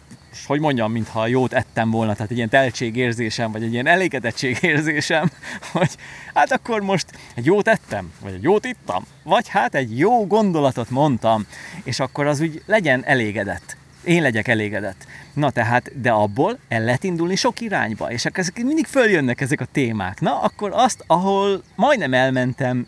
hogy 0.45 0.59
mondjam, 0.59 0.91
mintha 0.91 1.27
jót 1.27 1.53
ettem 1.53 1.91
volna, 1.91 2.13
tehát 2.13 2.31
egy 2.31 2.37
ilyen 2.37 2.49
teltségérzésem, 2.49 3.51
vagy 3.51 3.63
egy 3.63 3.73
ilyen 3.73 3.87
elégedettségérzésem, 3.87 5.31
hogy 5.71 5.95
hát 6.33 6.51
akkor 6.51 6.81
most 6.81 7.05
egy 7.35 7.45
jót 7.45 7.67
ettem, 7.67 8.13
vagy 8.21 8.33
egy 8.33 8.43
jót 8.43 8.65
ittam, 8.65 9.05
vagy 9.23 9.47
hát 9.47 9.75
egy 9.75 9.97
jó 9.97 10.27
gondolatot 10.27 10.89
mondtam, 10.89 11.45
és 11.83 11.99
akkor 11.99 12.27
az 12.27 12.41
úgy 12.41 12.63
legyen 12.65 13.05
elégedett. 13.05 13.77
Én 14.03 14.21
legyek 14.21 14.47
elégedett. 14.47 15.07
Na 15.33 15.49
tehát, 15.49 16.01
de 16.01 16.11
abból 16.11 16.59
el 16.67 16.83
lehet 16.83 17.03
indulni 17.03 17.35
sok 17.35 17.59
irányba, 17.59 18.11
és 18.11 18.25
ezek 18.25 18.63
mindig 18.63 18.85
följönnek 18.85 19.41
ezek 19.41 19.61
a 19.61 19.65
témák. 19.65 20.19
Na, 20.19 20.39
akkor 20.39 20.71
azt, 20.73 21.03
ahol 21.07 21.63
majdnem 21.75 22.13
elmentem 22.13 22.87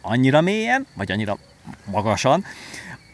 annyira 0.00 0.40
mélyen, 0.40 0.86
vagy 0.94 1.12
annyira 1.12 1.38
magasan, 1.90 2.44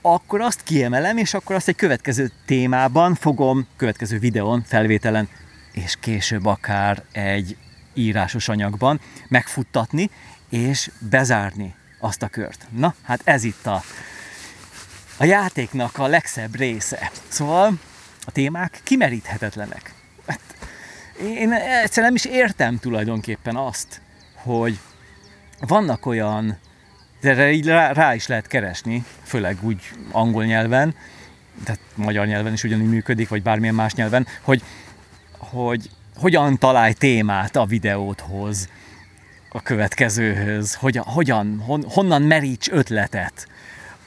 akkor 0.02 0.40
azt 0.40 0.62
kiemelem, 0.62 1.16
és 1.16 1.34
akkor 1.34 1.56
azt 1.56 1.68
egy 1.68 1.76
következő 1.76 2.30
témában 2.46 3.14
fogom, 3.14 3.66
következő 3.76 4.18
videón, 4.18 4.62
felvételen, 4.66 5.28
és 5.72 5.96
később 6.00 6.46
akár 6.46 7.02
egy 7.12 7.56
írásos 7.94 8.48
anyagban 8.48 9.00
megfuttatni, 9.28 10.10
és 10.50 10.90
bezárni 11.10 11.74
azt 11.98 12.22
a 12.22 12.28
kört. 12.28 12.66
Na, 12.70 12.94
hát 13.02 13.20
ez 13.24 13.44
itt 13.44 13.66
a, 13.66 13.82
a 15.22 15.24
játéknak 15.24 15.98
a 15.98 16.06
legszebb 16.06 16.56
része. 16.56 17.10
Szóval 17.28 17.72
a 18.26 18.30
témák 18.30 18.80
kimeríthetetlenek. 18.82 19.94
Hát, 20.26 20.40
én 21.18 21.52
egyszerűen 21.52 22.12
nem 22.12 22.14
is 22.14 22.24
értem 22.24 22.78
tulajdonképpen 22.78 23.56
azt, 23.56 24.00
hogy 24.34 24.78
vannak 25.60 26.06
olyan 26.06 26.58
de 27.20 27.30
erre 27.30 27.52
így 27.52 27.66
rá, 27.66 27.92
rá 27.92 28.14
is 28.14 28.26
lehet 28.26 28.46
keresni, 28.46 29.04
főleg 29.22 29.56
úgy 29.60 29.80
angol 30.10 30.44
nyelven, 30.44 30.94
tehát 31.64 31.80
magyar 31.94 32.26
nyelven 32.26 32.52
is 32.52 32.64
ugyanígy 32.64 32.88
működik, 32.88 33.28
vagy 33.28 33.42
bármilyen 33.42 33.74
más 33.74 33.94
nyelven, 33.94 34.26
hogy, 34.40 34.62
hogy 35.38 35.90
hogyan 36.16 36.58
találj 36.58 36.92
témát 36.92 37.56
a 37.56 37.64
videóthoz, 37.64 38.68
a 39.48 39.62
következőhöz, 39.62 40.74
hogy, 40.74 40.96
hogyan, 40.96 41.62
hon, 41.66 41.84
honnan 41.88 42.22
meríts 42.22 42.70
ötletet 42.70 43.50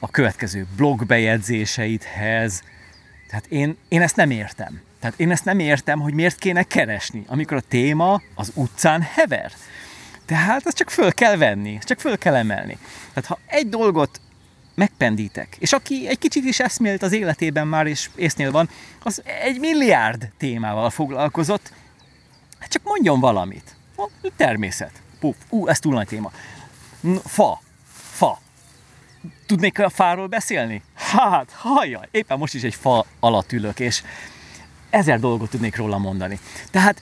a 0.06 0.12
következő 0.12 0.68
blogbejegyzéseidhez. 0.76 2.64
Tehát 3.30 3.46
én, 3.46 3.78
én 3.88 4.02
ezt 4.02 4.16
nem 4.16 4.32
értem. 4.32 4.82
Tehát 5.00 5.20
én 5.20 5.32
ezt 5.32 5.46
nem 5.46 5.60
értem, 5.60 6.00
hogy 6.00 6.14
miért 6.14 6.38
kéne 6.38 6.64
keresni, 6.64 7.24
amikor 7.28 7.58
a 7.58 7.62
téma 7.62 8.22
az 8.36 8.52
utcán 8.54 9.02
hever. 9.02 9.52
Tehát 10.26 10.66
azt 10.66 10.78
csak 10.78 10.90
föl 10.90 11.14
kell 11.14 11.38
venni, 11.38 11.80
csak 11.84 12.00
föl 12.00 12.18
kell 12.18 12.36
emelni. 12.36 12.78
Tehát 13.14 13.26
ha 13.26 13.40
egy 13.46 13.70
dolgot 13.70 14.22
megpendítek, 14.76 15.56
és 15.60 15.74
aki 15.74 16.08
egy 16.08 16.20
kicsit 16.20 16.44
is 16.44 16.60
eszmélt 16.60 17.04
az 17.04 17.12
életében 17.12 17.68
már, 17.68 17.88
és 17.88 18.10
észnél 18.16 18.52
van, 18.52 18.70
az 19.04 19.22
egy 19.42 19.60
milliárd 19.60 20.32
témával 20.38 20.90
foglalkozott, 20.90 21.72
hát 22.60 22.70
csak 22.70 22.84
mondjon 22.84 23.20
valamit. 23.20 23.76
Természet. 24.36 25.02
Puff, 25.20 25.36
ú, 25.50 25.68
ez 25.68 25.80
túl 25.80 25.94
nagy 25.94 26.08
téma. 26.08 26.32
Fa. 27.24 27.62
Fa. 28.12 28.44
Tudnék 29.46 29.80
a 29.80 29.90
fáról 29.90 30.28
beszélni? 30.28 30.82
Hát, 30.96 31.52
hajjaj, 31.52 32.08
éppen 32.12 32.38
most 32.38 32.54
is 32.54 32.64
egy 32.64 32.76
fa 32.76 33.06
alatt 33.20 33.52
ülök, 33.52 33.80
és 33.80 34.04
ezer 34.90 35.20
dolgot 35.20 35.50
tudnék 35.50 35.76
róla 35.76 35.98
mondani. 35.98 36.40
Tehát 36.72 37.02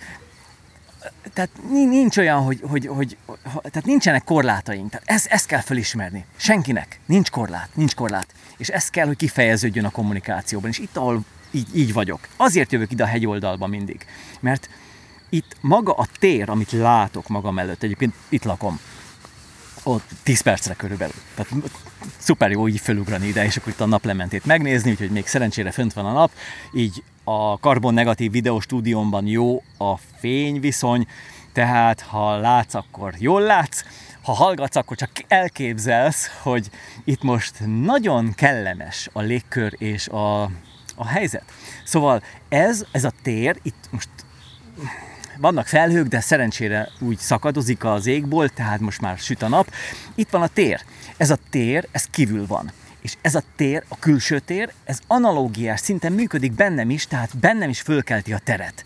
tehát 1.34 1.50
nincs 1.70 2.18
olyan, 2.18 2.42
hogy, 2.42 2.60
hogy, 2.70 2.88
hogy, 2.88 3.18
hogy 3.26 3.38
tehát 3.52 3.86
nincsenek 3.86 4.24
korlátaink. 4.24 4.90
Tehát 4.90 5.10
ezt, 5.10 5.26
ezt 5.26 5.46
kell 5.46 5.62
felismerni. 5.62 6.26
Senkinek. 6.36 7.00
Nincs 7.06 7.30
korlát, 7.30 7.70
nincs 7.74 7.96
korlát. 7.96 8.34
És 8.58 8.68
ez 8.68 8.90
kell, 8.90 9.06
hogy 9.06 9.16
kifejeződjön 9.16 9.86
a 9.86 9.90
kommunikációban. 9.90 10.70
És 10.70 10.80
itt, 10.80 10.98
ahol 10.98 11.24
így, 11.52 11.78
így 11.78 11.94
vagyok. 11.94 12.20
Azért 12.38 12.72
jövök 12.72 12.92
ide 12.92 13.04
a 13.04 13.08
hegyoldalba 13.08 13.68
mindig. 13.68 14.06
Mert 14.40 14.70
itt 15.30 15.56
maga 15.62 15.94
a 15.94 16.08
tér, 16.20 16.50
amit 16.50 16.72
látok 16.72 17.28
magam 17.28 17.60
előtt, 17.60 17.84
egyébként 17.84 18.14
itt 18.30 18.44
lakom, 18.44 18.80
ott 19.84 20.10
10 20.24 20.42
percre 20.42 20.74
körülbelül. 20.74 21.16
Tehát 21.36 21.52
szuper 22.18 22.52
jó 22.52 22.68
így 22.68 22.80
felugrani 22.80 23.28
ide, 23.28 23.46
és 23.46 23.58
akkor 23.58 23.72
itt 23.72 23.80
a 23.80 23.86
naplementét 23.86 24.46
megnézni, 24.46 24.92
úgyhogy 24.92 25.10
még 25.10 25.28
szerencsére 25.28 25.72
fönt 25.72 25.94
van 25.94 26.06
a 26.06 26.12
nap, 26.12 26.32
így 26.74 27.04
a 27.24 27.60
karbon 27.60 27.94
negatív 27.94 28.32
videóstúdiómban 28.32 29.28
jó 29.28 29.64
a 29.78 29.98
fényviszony, 30.20 31.08
tehát 31.54 32.02
ha 32.02 32.38
látsz, 32.38 32.74
akkor 32.74 33.14
jól 33.18 33.42
látsz, 33.42 33.84
ha 34.22 34.32
hallgatsz, 34.32 34.76
akkor 34.76 34.98
csak 34.98 35.10
elképzelsz, 35.28 36.30
hogy 36.42 36.70
itt 37.04 37.22
most 37.22 37.54
nagyon 37.84 38.34
kellemes 38.36 39.10
a 39.14 39.22
légkör 39.22 39.76
és 39.78 40.08
a, 40.08 40.42
a 40.96 41.06
helyzet. 41.06 41.44
Szóval 41.84 42.24
ez, 42.50 42.86
ez 42.92 43.04
a 43.04 43.12
tér, 43.22 43.60
itt 43.62 43.88
most 43.90 44.10
vannak 45.38 45.68
felhők, 45.68 46.08
de 46.08 46.20
szerencsére 46.20 46.90
úgy 47.00 47.18
szakadozik 47.18 47.84
az 47.84 48.06
égból, 48.06 48.50
tehát 48.50 48.80
most 48.80 49.02
már 49.02 49.18
süt 49.18 49.42
a 49.42 49.48
nap. 49.48 49.72
Itt 50.16 50.30
van 50.30 50.42
a 50.42 50.48
tér. 50.48 50.82
Ez 51.18 51.30
a 51.30 51.38
tér, 51.50 51.88
ez 51.92 52.06
kívül 52.06 52.48
van. 52.48 52.72
És 53.02 53.16
ez 53.22 53.36
a 53.36 53.42
tér, 53.56 53.84
a 53.88 54.00
külső 54.00 54.40
tér, 54.40 54.74
ez 54.86 55.00
analógiás 55.08 55.80
szinten 55.80 56.12
működik 56.12 56.52
bennem 56.52 56.90
is, 56.90 57.08
tehát 57.08 57.38
bennem 57.38 57.70
is 57.70 57.82
fölkelti 57.82 58.34
a 58.34 58.38
teret. 58.38 58.84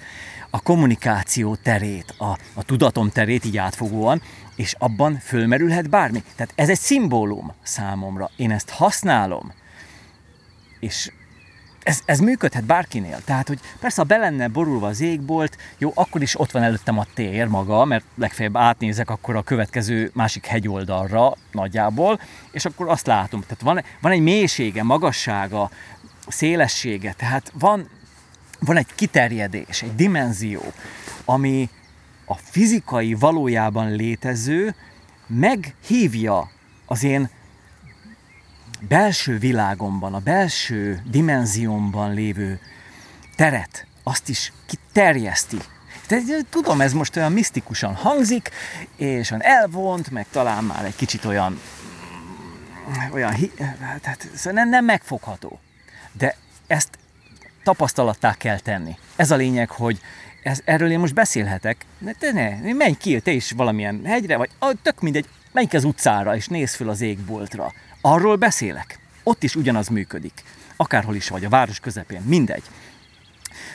A 0.50 0.62
kommunikáció 0.62 1.56
terét, 1.56 2.14
a, 2.18 2.38
a 2.54 2.64
tudatom 2.66 3.10
terét 3.10 3.46
így 3.46 3.58
átfogóan, 3.58 4.22
és 4.56 4.76
abban 4.78 5.18
fölmerülhet 5.18 5.90
bármi. 5.90 6.24
Tehát 6.36 6.54
ez 6.56 6.70
egy 6.70 6.80
szimbólum 6.80 7.54
számomra. 7.64 8.30
Én 8.36 8.52
ezt 8.52 8.70
használom, 8.70 9.54
és 10.80 11.12
ez, 11.88 12.02
ez 12.06 12.20
működhet 12.20 12.64
bárkinél. 12.64 13.22
Tehát, 13.26 13.48
hogy 13.48 13.60
persze, 13.80 14.02
ha 14.02 14.08
be 14.08 14.18
lenne 14.18 14.48
borulva 14.48 14.88
az 14.88 15.02
égbolt, 15.02 15.58
jó, 15.78 15.92
akkor 15.96 16.22
is 16.22 16.40
ott 16.40 16.52
van 16.52 16.64
előttem 16.64 17.00
a 17.00 17.06
tér 17.14 17.48
maga, 17.48 17.86
mert 17.86 18.04
legfeljebb 18.16 18.58
átnézek 18.58 19.10
akkor 19.10 19.36
a 19.36 19.44
következő 19.44 20.12
másik 20.14 20.46
hegyoldalra 20.46 21.34
nagyjából, 21.52 22.20
és 22.52 22.66
akkor 22.66 22.90
azt 22.90 23.08
látom. 23.08 23.42
Tehát 23.42 23.62
van, 23.62 23.84
van 24.02 24.12
egy 24.12 24.22
mélysége, 24.22 24.84
magassága, 24.84 25.70
szélessége, 26.28 27.14
tehát 27.18 27.52
van, 27.60 27.90
van 28.60 28.78
egy 28.78 28.96
kiterjedés, 28.96 29.82
egy 29.82 29.96
dimenzió, 29.96 30.62
ami 31.26 31.70
a 32.26 32.34
fizikai 32.36 33.14
valójában 33.14 33.92
létező 33.92 34.76
meghívja 35.28 36.50
az 36.86 37.04
én 37.04 37.30
belső 38.80 39.38
világomban, 39.38 40.14
a 40.14 40.20
belső 40.20 41.02
dimenziómban 41.10 42.14
lévő 42.14 42.60
teret, 43.36 43.86
azt 44.04 44.30
is 44.30 44.54
kiterjeszti. 44.66 45.58
De, 46.08 46.20
tudom, 46.50 46.82
ez 46.82 46.94
most 46.94 47.16
olyan 47.16 47.32
misztikusan 47.32 47.96
hangzik, 47.96 48.50
és 48.96 49.32
olyan 49.32 49.44
elvont, 49.44 50.12
meg 50.12 50.26
talán 50.32 50.64
már 50.64 50.86
egy 50.86 50.96
kicsit 50.96 51.26
olyan, 51.26 51.62
olyan 53.12 53.34
tehát 54.02 54.28
szóval 54.36 54.54
nem, 54.54 54.70
nem 54.70 54.86
megfogható. 54.86 55.60
De 56.12 56.36
ezt 56.68 56.90
tapasztalattá 57.64 58.34
kell 58.34 58.60
tenni. 58.60 58.98
Ez 59.16 59.32
a 59.32 59.36
lényeg, 59.36 59.70
hogy 59.70 60.02
ez, 60.44 60.60
erről 60.66 60.92
én 60.92 61.00
most 61.00 61.14
beszélhetek, 61.14 61.86
de 62.20 62.32
ne, 62.32 62.74
menj 62.74 62.94
ki, 62.94 63.20
te 63.20 63.32
is 63.32 63.52
valamilyen 63.52 64.02
hegyre, 64.06 64.38
vagy 64.38 64.50
tök 64.82 65.02
mindegy, 65.02 65.26
menj 65.58 65.70
az 65.72 65.84
utcára, 65.84 66.36
és 66.36 66.48
nézz 66.48 66.76
föl 66.76 66.90
az 66.90 67.02
égboltra. 67.02 67.74
Arról 68.02 68.36
beszélek. 68.36 69.00
Ott 69.24 69.44
is 69.44 69.56
ugyanaz 69.56 69.88
működik. 69.88 70.44
Akárhol 70.76 71.16
is 71.16 71.30
vagy, 71.30 71.46
a 71.46 71.50
város 71.50 71.80
közepén, 71.80 72.22
mindegy. 72.22 72.64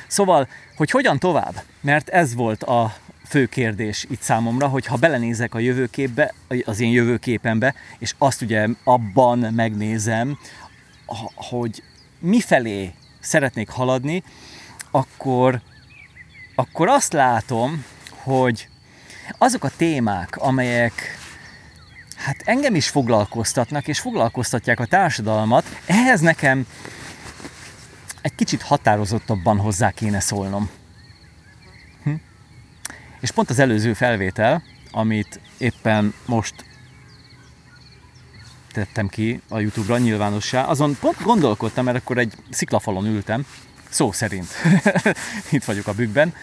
Szóval, 0.06 0.48
hogy 0.76 0.90
hogyan 0.90 1.18
tovább? 1.18 1.62
Mert 1.80 2.08
ez 2.08 2.34
volt 2.34 2.62
a 2.62 2.94
fő 3.28 3.46
kérdés 3.46 4.06
itt 4.10 4.20
számomra, 4.20 4.68
hogy 4.68 4.86
ha 4.86 4.96
belenézek 4.96 5.54
a 5.54 5.58
jövőképbe, 5.58 6.34
az 6.64 6.80
én 6.80 6.90
jövőképembe, 6.90 7.74
és 7.98 8.14
azt 8.18 8.42
ugye 8.42 8.68
abban 8.84 9.38
megnézem, 9.38 10.38
hogy 11.34 11.82
mifelé 12.18 12.92
szeretnék 13.20 13.68
haladni, 13.68 14.22
akkor, 14.90 15.60
akkor 16.54 16.88
azt 16.88 17.12
látom, 17.12 17.84
hogy 18.10 18.68
azok 19.38 19.64
a 19.64 19.70
témák, 19.76 20.36
amelyek 20.36 21.20
hát 22.22 22.42
engem 22.44 22.74
is 22.74 22.88
foglalkoztatnak, 22.88 23.88
és 23.88 24.00
foglalkoztatják 24.00 24.80
a 24.80 24.86
társadalmat, 24.86 25.64
ehhez 25.86 26.20
nekem 26.20 26.66
egy 28.20 28.34
kicsit 28.34 28.62
határozottabban 28.62 29.58
hozzá 29.58 29.90
kéne 29.90 30.20
szólnom. 30.20 30.70
Hm? 32.04 32.14
És 33.20 33.30
pont 33.30 33.50
az 33.50 33.58
előző 33.58 33.92
felvétel, 33.92 34.62
amit 34.90 35.40
éppen 35.58 36.14
most 36.26 36.54
tettem 38.72 39.08
ki 39.08 39.40
a 39.48 39.58
Youtube-ra 39.58 39.98
nyilvánossá, 39.98 40.64
azon 40.64 40.96
pont 41.00 41.22
gondolkodtam, 41.22 41.84
mert 41.84 41.96
akkor 41.96 42.18
egy 42.18 42.34
sziklafalon 42.50 43.06
ültem, 43.06 43.46
szó 43.88 44.12
szerint, 44.12 44.48
itt 45.50 45.64
vagyok 45.64 45.86
a 45.86 45.94
bükkben, 45.94 46.34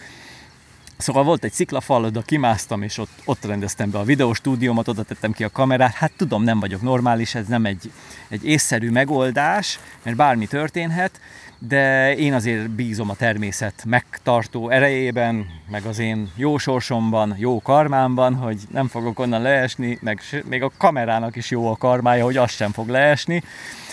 Szóval 1.00 1.24
volt 1.24 1.44
egy 1.44 1.52
sziklafal, 1.52 2.04
oda 2.04 2.22
kimásztam, 2.22 2.82
és 2.82 2.98
ott, 2.98 3.22
ott 3.24 3.44
rendeztem 3.44 3.90
be 3.90 3.98
a 3.98 4.04
videóstúdiómat, 4.04 4.88
oda 4.88 5.02
tettem 5.02 5.32
ki 5.32 5.44
a 5.44 5.50
kamerát. 5.50 5.94
Hát 5.94 6.12
tudom, 6.16 6.42
nem 6.42 6.60
vagyok 6.60 6.82
normális, 6.82 7.34
ez 7.34 7.46
nem 7.46 7.64
egy, 7.64 7.90
egy 8.28 8.44
észszerű 8.44 8.90
megoldás, 8.90 9.78
mert 10.02 10.16
bármi 10.16 10.46
történhet, 10.46 11.20
de 11.58 12.14
én 12.16 12.34
azért 12.34 12.70
bízom 12.70 13.10
a 13.10 13.14
természet 13.14 13.84
megtartó 13.86 14.68
erejében, 14.68 15.46
meg 15.70 15.84
az 15.84 15.98
én 15.98 16.30
jó 16.36 16.58
sorsomban, 16.58 17.34
jó 17.38 17.60
karmámban, 17.60 18.34
hogy 18.34 18.58
nem 18.70 18.88
fogok 18.88 19.18
onnan 19.18 19.42
leesni, 19.42 19.98
meg 20.00 20.20
még 20.44 20.62
a 20.62 20.70
kamerának 20.76 21.36
is 21.36 21.50
jó 21.50 21.70
a 21.70 21.76
karmája, 21.76 22.24
hogy 22.24 22.36
az 22.36 22.50
sem 22.50 22.72
fog 22.72 22.88
leesni. 22.88 23.42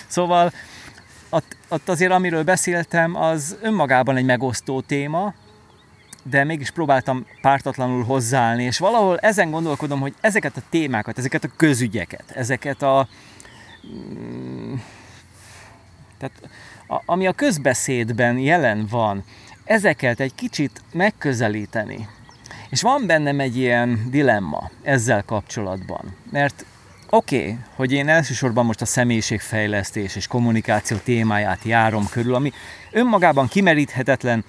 Szóval 0.07 0.51
ott, 1.29 1.57
ott 1.69 1.89
azért, 1.89 2.11
amiről 2.11 2.43
beszéltem, 2.43 3.15
az 3.15 3.57
önmagában 3.61 4.17
egy 4.17 4.25
megosztó 4.25 4.81
téma, 4.81 5.33
de 6.29 6.43
mégis 6.43 6.71
próbáltam 6.71 7.25
pártatlanul 7.41 8.03
hozzáállni, 8.03 8.63
és 8.63 8.79
valahol 8.79 9.17
ezen 9.17 9.51
gondolkodom, 9.51 9.99
hogy 9.99 10.13
ezeket 10.21 10.57
a 10.57 10.61
témákat, 10.69 11.17
ezeket 11.17 11.43
a 11.43 11.49
közügyeket, 11.55 12.23
ezeket 12.35 12.81
a... 12.81 13.07
Mm, 13.87 14.73
tehát 16.17 16.49
a, 16.87 17.01
ami 17.05 17.27
a 17.27 17.33
közbeszédben 17.33 18.37
jelen 18.37 18.87
van, 18.89 19.23
ezeket 19.63 20.19
egy 20.19 20.35
kicsit 20.35 20.81
megközelíteni. 20.93 22.07
És 22.69 22.81
van 22.81 23.05
bennem 23.05 23.39
egy 23.39 23.57
ilyen 23.57 24.07
dilemma 24.09 24.71
ezzel 24.81 25.23
kapcsolatban, 25.23 26.15
mert 26.31 26.65
oké, 27.09 27.39
okay, 27.39 27.57
hogy 27.75 27.91
én 27.91 28.07
elsősorban 28.07 28.65
most 28.65 28.81
a 28.81 28.85
személyiségfejlesztés 28.85 30.15
és 30.15 30.27
kommunikáció 30.27 30.97
témáját 30.97 31.63
járom 31.63 32.09
körül, 32.09 32.35
ami 32.35 32.51
önmagában 32.91 33.47
kimeríthetetlen, 33.47 34.43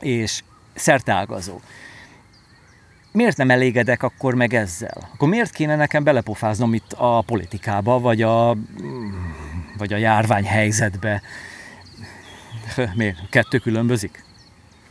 és 0.00 0.42
szerteágazó. 0.78 1.60
Miért 3.12 3.36
nem 3.36 3.50
elégedek 3.50 4.02
akkor 4.02 4.34
meg 4.34 4.54
ezzel? 4.54 5.08
Akkor 5.12 5.28
miért 5.28 5.50
kéne 5.50 5.76
nekem 5.76 6.04
belepofáznom 6.04 6.74
itt 6.74 6.92
a 6.92 7.22
politikába, 7.26 7.98
vagy 7.98 8.22
a, 8.22 8.56
vagy 9.78 9.92
a 9.92 9.96
járványhelyzetbe? 9.96 11.22
Miért? 12.94 13.28
Kettő 13.30 13.58
különbözik? 13.58 14.24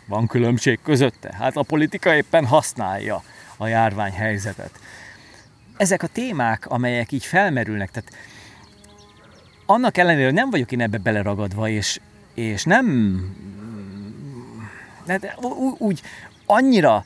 Van 0.05 0.27
különbség 0.27 0.79
közötte? 0.83 1.33
Hát 1.33 1.55
a 1.55 1.63
politika 1.63 2.15
éppen 2.15 2.45
használja 2.45 3.23
a 3.57 3.67
járványhelyzetet. 3.67 4.71
Ezek 5.77 6.03
a 6.03 6.07
témák, 6.07 6.65
amelyek 6.69 7.11
így 7.11 7.25
felmerülnek, 7.25 7.91
tehát 7.91 8.11
annak 9.65 9.97
ellenére, 9.97 10.25
hogy 10.25 10.33
nem 10.33 10.49
vagyok 10.49 10.71
én 10.71 10.81
ebbe 10.81 10.97
beleragadva, 10.97 11.69
és, 11.69 11.99
és 12.33 12.63
nem 12.63 13.19
de 15.07 15.35
úgy 15.77 16.01
annyira 16.45 17.05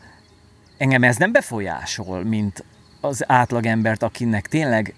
engem 0.77 1.03
ez 1.03 1.17
nem 1.17 1.31
befolyásol, 1.31 2.23
mint 2.23 2.63
az 3.01 3.23
átlagembert, 3.27 4.03
akinek 4.03 4.47
tényleg, 4.47 4.93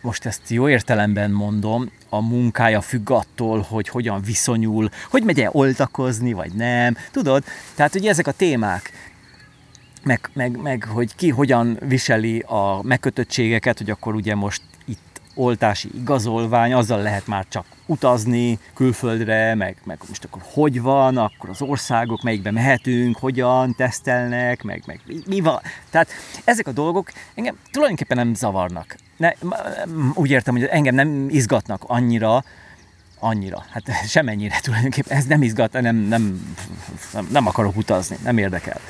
most 0.00 0.26
ezt 0.26 0.48
jó 0.48 0.68
értelemben 0.68 1.30
mondom, 1.30 1.90
a 2.08 2.20
munkája 2.20 2.80
függ 2.80 3.10
attól, 3.10 3.66
hogy 3.68 3.88
hogyan 3.88 4.22
viszonyul, 4.22 4.88
hogy 5.10 5.24
megy-e 5.24 5.48
oltakozni, 5.52 6.32
vagy 6.32 6.52
nem. 6.52 6.96
Tudod? 7.10 7.44
Tehát 7.74 7.94
ugye 7.94 8.10
ezek 8.10 8.26
a 8.26 8.32
témák, 8.32 8.92
meg, 10.02 10.30
meg, 10.32 10.56
meg 10.56 10.84
hogy 10.84 11.14
ki 11.14 11.28
hogyan 11.28 11.78
viseli 11.80 12.38
a 12.38 12.82
megkötöttségeket, 12.82 13.78
hogy 13.78 13.90
akkor 13.90 14.14
ugye 14.14 14.34
most 14.34 14.62
itt 14.84 15.20
oltási 15.34 15.90
igazolvány, 15.94 16.72
azzal 16.72 17.02
lehet 17.02 17.26
már 17.26 17.46
csak 17.48 17.66
utazni 17.92 18.58
külföldre, 18.74 19.54
meg, 19.54 19.76
meg 19.84 19.98
most 20.08 20.24
akkor 20.24 20.42
hogy 20.44 20.80
van, 20.80 21.16
akkor 21.16 21.50
az 21.50 21.62
országok, 21.62 22.22
melyikbe 22.22 22.50
mehetünk, 22.50 23.16
hogyan 23.16 23.74
tesztelnek, 23.74 24.62
meg, 24.62 24.82
meg 24.86 25.00
mi 25.26 25.40
van. 25.40 25.60
Tehát 25.90 26.08
ezek 26.44 26.66
a 26.66 26.72
dolgok 26.72 27.12
engem 27.34 27.56
tulajdonképpen 27.70 28.16
nem 28.16 28.34
zavarnak. 28.34 28.96
Ne, 29.16 29.32
úgy 30.14 30.30
értem, 30.30 30.54
hogy 30.54 30.64
engem 30.64 30.94
nem 30.94 31.26
izgatnak 31.28 31.82
annyira, 31.86 32.44
annyira, 33.18 33.64
hát 33.70 33.82
semennyire 34.16 34.60
tulajdonképpen, 34.60 35.16
ez 35.16 35.24
nem 35.24 35.42
izgat, 35.42 35.72
nem, 35.72 35.96
nem, 35.96 36.54
nem, 37.12 37.28
nem 37.30 37.46
akarok 37.46 37.76
utazni, 37.76 38.16
nem 38.22 38.38
érdekel. 38.38 38.80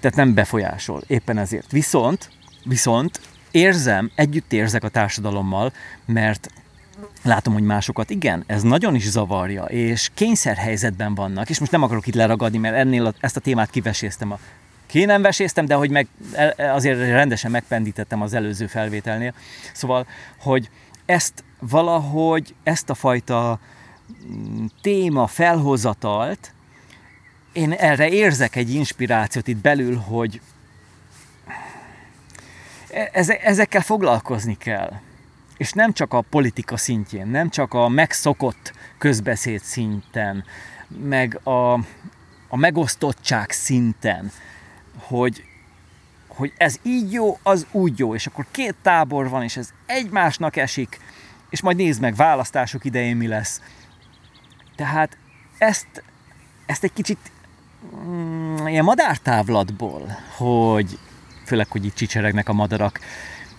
Tehát 0.00 0.16
nem 0.16 0.34
befolyásol, 0.34 1.02
éppen 1.06 1.38
ezért. 1.38 1.70
Viszont, 1.70 2.30
viszont 2.64 3.20
érzem, 3.50 4.10
együtt 4.14 4.52
érzek 4.52 4.84
a 4.84 4.88
társadalommal, 4.88 5.72
mert 6.04 6.50
látom, 7.22 7.52
hogy 7.52 7.62
másokat. 7.62 8.10
Igen, 8.10 8.44
ez 8.46 8.62
nagyon 8.62 8.94
is 8.94 9.08
zavarja, 9.08 9.64
és 9.64 10.10
kényszerhelyzetben 10.14 11.14
vannak, 11.14 11.50
és 11.50 11.58
most 11.58 11.72
nem 11.72 11.82
akarok 11.82 12.06
itt 12.06 12.14
leragadni, 12.14 12.58
mert 12.58 12.76
ennél 12.76 13.06
a, 13.06 13.14
ezt 13.20 13.36
a 13.36 13.40
témát 13.40 13.70
kiveséztem 13.70 14.32
a 14.32 14.38
ki 14.86 15.04
nem 15.04 15.22
veséztem, 15.22 15.66
de 15.66 15.74
hogy 15.74 15.90
meg, 15.90 16.06
azért 16.58 16.98
rendesen 16.98 17.50
megpendítettem 17.50 18.22
az 18.22 18.34
előző 18.34 18.66
felvételnél. 18.66 19.34
Szóval, 19.72 20.06
hogy 20.38 20.70
ezt 21.04 21.44
valahogy, 21.58 22.54
ezt 22.62 22.90
a 22.90 22.94
fajta 22.94 23.58
mm, 24.26 24.64
téma 24.80 25.26
felhozatalt, 25.26 26.52
én 27.52 27.72
erre 27.72 28.08
érzek 28.08 28.56
egy 28.56 28.74
inspirációt 28.74 29.48
itt 29.48 29.56
belül, 29.56 29.96
hogy 29.96 30.40
e-, 33.12 33.38
ezekkel 33.42 33.80
foglalkozni 33.80 34.56
kell 34.56 34.92
és 35.62 35.72
nem 35.72 35.92
csak 35.92 36.12
a 36.12 36.20
politika 36.20 36.76
szintjén, 36.76 37.26
nem 37.26 37.50
csak 37.50 37.74
a 37.74 37.88
megszokott 37.88 38.72
közbeszéd 38.98 39.60
szinten, 39.60 40.44
meg 41.04 41.40
a, 41.42 41.72
a 42.48 42.56
megosztottság 42.56 43.50
szinten, 43.50 44.30
hogy, 44.98 45.44
hogy 46.28 46.52
ez 46.56 46.76
így 46.82 47.12
jó, 47.12 47.38
az 47.42 47.66
úgy 47.70 47.98
jó, 47.98 48.14
és 48.14 48.26
akkor 48.26 48.46
két 48.50 48.74
tábor 48.82 49.28
van, 49.28 49.42
és 49.42 49.56
ez 49.56 49.72
egymásnak 49.86 50.56
esik, 50.56 51.00
és 51.50 51.60
majd 51.60 51.76
nézd 51.76 52.00
meg, 52.00 52.14
választások 52.14 52.84
idején 52.84 53.16
mi 53.16 53.26
lesz. 53.26 53.60
Tehát 54.76 55.16
ezt, 55.58 56.02
ezt 56.66 56.84
egy 56.84 56.92
kicsit 56.92 57.30
mm, 58.06 58.66
ilyen 58.66 58.84
madártávlatból, 58.84 60.18
hogy 60.36 60.98
főleg, 61.46 61.66
hogy 61.68 61.84
itt 61.84 61.94
csicseregnek 61.94 62.48
a 62.48 62.52
madarak, 62.52 63.00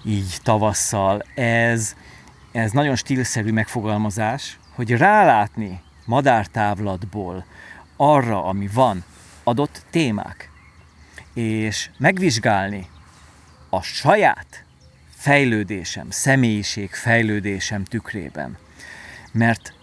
így 0.05 0.37
tavasszal. 0.43 1.21
Ez, 1.35 1.95
ez 2.51 2.71
nagyon 2.71 2.95
stílszerű 2.95 3.51
megfogalmazás, 3.51 4.59
hogy 4.75 4.91
rálátni 4.91 5.81
madártávlatból 6.05 7.45
arra, 7.95 8.45
ami 8.45 8.67
van, 8.67 9.03
adott 9.43 9.85
témák, 9.89 10.49
és 11.33 11.89
megvizsgálni 11.97 12.87
a 13.69 13.81
saját 13.81 14.65
fejlődésem, 15.09 16.09
személyiség 16.09 16.93
fejlődésem 16.93 17.83
tükrében. 17.83 18.57
Mert 19.31 19.73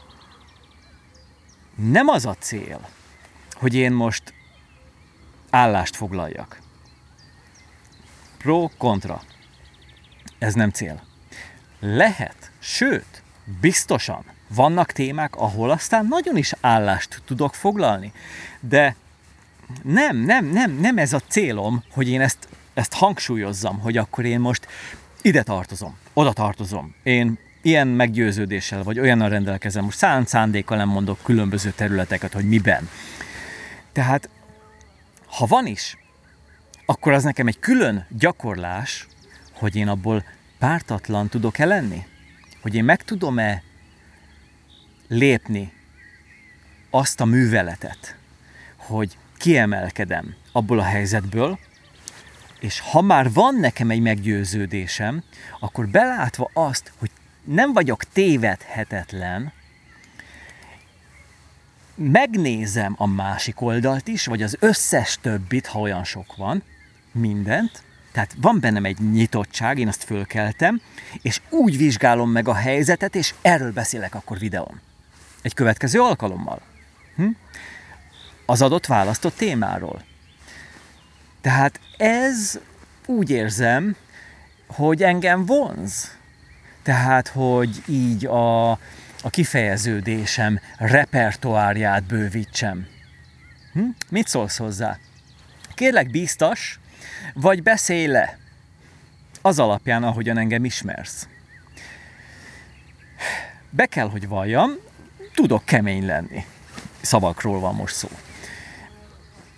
nem 1.75 2.09
az 2.09 2.27
a 2.27 2.35
cél, 2.35 2.89
hogy 3.53 3.75
én 3.75 3.93
most 3.93 4.35
állást 5.51 5.97
foglaljak. 5.97 6.61
Pro, 8.39 8.69
kontra. 8.79 9.23
Ez 10.41 10.55
nem 10.55 10.71
cél. 10.71 11.03
Lehet, 11.81 12.51
sőt, 12.59 13.23
biztosan 13.61 14.25
vannak 14.55 14.93
témák, 14.93 15.37
ahol 15.37 15.71
aztán 15.71 16.07
nagyon 16.07 16.37
is 16.37 16.53
állást 16.61 17.23
tudok 17.25 17.55
foglalni. 17.55 18.13
De 18.61 18.97
nem, 19.83 20.17
nem, 20.17 20.47
nem, 20.47 20.71
nem 20.71 20.99
ez 20.99 21.13
a 21.13 21.21
célom, 21.29 21.83
hogy 21.91 22.09
én 22.09 22.21
ezt, 22.21 22.49
ezt 22.75 22.93
hangsúlyozzam, 22.93 23.79
hogy 23.79 23.97
akkor 23.97 24.25
én 24.25 24.41
most 24.41 24.67
ide 25.23 25.43
tartozom, 25.43 25.97
oda 26.13 26.33
tartozom. 26.33 26.95
Én 27.03 27.39
ilyen 27.63 27.89
meggyőződéssel, 27.89 28.83
vagy 28.83 29.01
olyannal 29.01 29.29
rendelkezem, 29.29 29.85
most 29.85 29.99
szánt 29.99 30.29
szándékkal 30.29 30.77
nem 30.77 30.89
mondok 30.89 31.19
különböző 31.23 31.71
területeket, 31.71 32.33
hogy 32.33 32.49
miben. 32.49 32.89
Tehát, 33.93 34.29
ha 35.27 35.47
van 35.47 35.67
is, 35.67 35.99
akkor 36.87 37.13
az 37.13 37.23
nekem 37.23 37.47
egy 37.47 37.59
külön 37.59 38.07
gyakorlás, 38.09 39.07
hogy 39.61 39.77
én 39.77 39.89
abból 39.89 40.25
pártatlan 40.59 41.29
tudok-e 41.29 41.65
lenni? 41.65 42.07
Hogy 42.63 42.75
én 42.75 42.85
meg 42.85 43.03
tudom-e 43.03 43.63
lépni 45.09 45.73
azt 46.91 47.21
a 47.21 47.25
műveletet, 47.25 48.17
hogy 48.77 49.17
kiemelkedem 49.37 50.35
abból 50.53 50.79
a 50.79 50.85
helyzetből, 50.85 51.59
és 52.61 52.81
ha 52.81 53.01
már 53.01 53.33
van 53.33 53.55
nekem 53.55 53.91
egy 53.91 54.01
meggyőződésem, 54.01 55.23
akkor 55.61 55.89
belátva 55.89 56.51
azt, 56.53 56.93
hogy 56.99 57.11
nem 57.45 57.73
vagyok 57.73 58.05
tévedhetetlen, 58.05 59.53
megnézem 61.95 62.95
a 62.99 63.07
másik 63.07 63.61
oldalt 63.61 64.09
is, 64.09 64.27
vagy 64.27 64.43
az 64.43 64.57
összes 64.61 65.19
többit, 65.21 65.67
ha 65.67 65.81
olyan 65.81 66.05
sok 66.05 66.37
van, 66.37 66.63
mindent, 67.13 67.83
tehát 68.13 68.35
van 68.41 68.61
bennem 68.61 68.85
egy 68.85 68.99
nyitottság, 69.13 69.79
én 69.79 69.89
azt 69.89 70.05
fölkeltem, 70.05 70.81
és 71.23 71.41
úgy 71.49 71.77
vizsgálom 71.77 72.31
meg 72.31 72.49
a 72.49 72.55
helyzetet, 72.55 73.15
és 73.15 73.35
erről 73.43 73.73
beszélek 73.73 74.15
akkor 74.15 74.39
videón. 74.39 74.81
Egy 75.43 75.55
következő 75.55 76.01
alkalommal. 76.01 76.61
Hm? 77.17 77.29
Az 78.47 78.63
adott 78.63 78.87
választott 78.87 79.37
témáról. 79.37 80.03
Tehát 81.41 81.81
ez 81.97 82.59
úgy 83.07 83.31
érzem, 83.31 83.97
hogy 84.67 85.03
engem 85.03 85.47
vonz. 85.47 86.19
Tehát, 86.83 87.29
hogy 87.29 87.83
így 87.87 88.27
a, 88.27 88.71
a 89.23 89.31
kifejeződésem 89.31 90.61
repertoárját 90.77 92.05
bővítsem. 92.05 92.87
Hm? 93.73 93.89
Mit 94.09 94.29
szólsz 94.29 94.57
hozzá? 94.57 94.99
Kérlek, 95.75 96.11
biztos, 96.11 96.80
vagy 97.35 97.63
beszélj 97.63 98.07
le 98.07 98.39
az 99.43 99.59
alapján, 99.59 100.05
ahogyan 100.05 100.39
engem 100.39 100.65
ismersz. 100.65 101.29
Be 103.71 103.87
kell, 103.87 104.09
hogy 104.09 104.29
valljam, 104.29 104.71
tudok 105.35 105.65
kemény 105.65 106.07
lenni. 106.07 106.45
Szavakról 107.01 107.61
van 107.61 107.75
most 107.75 107.95
szó. 107.95 108.09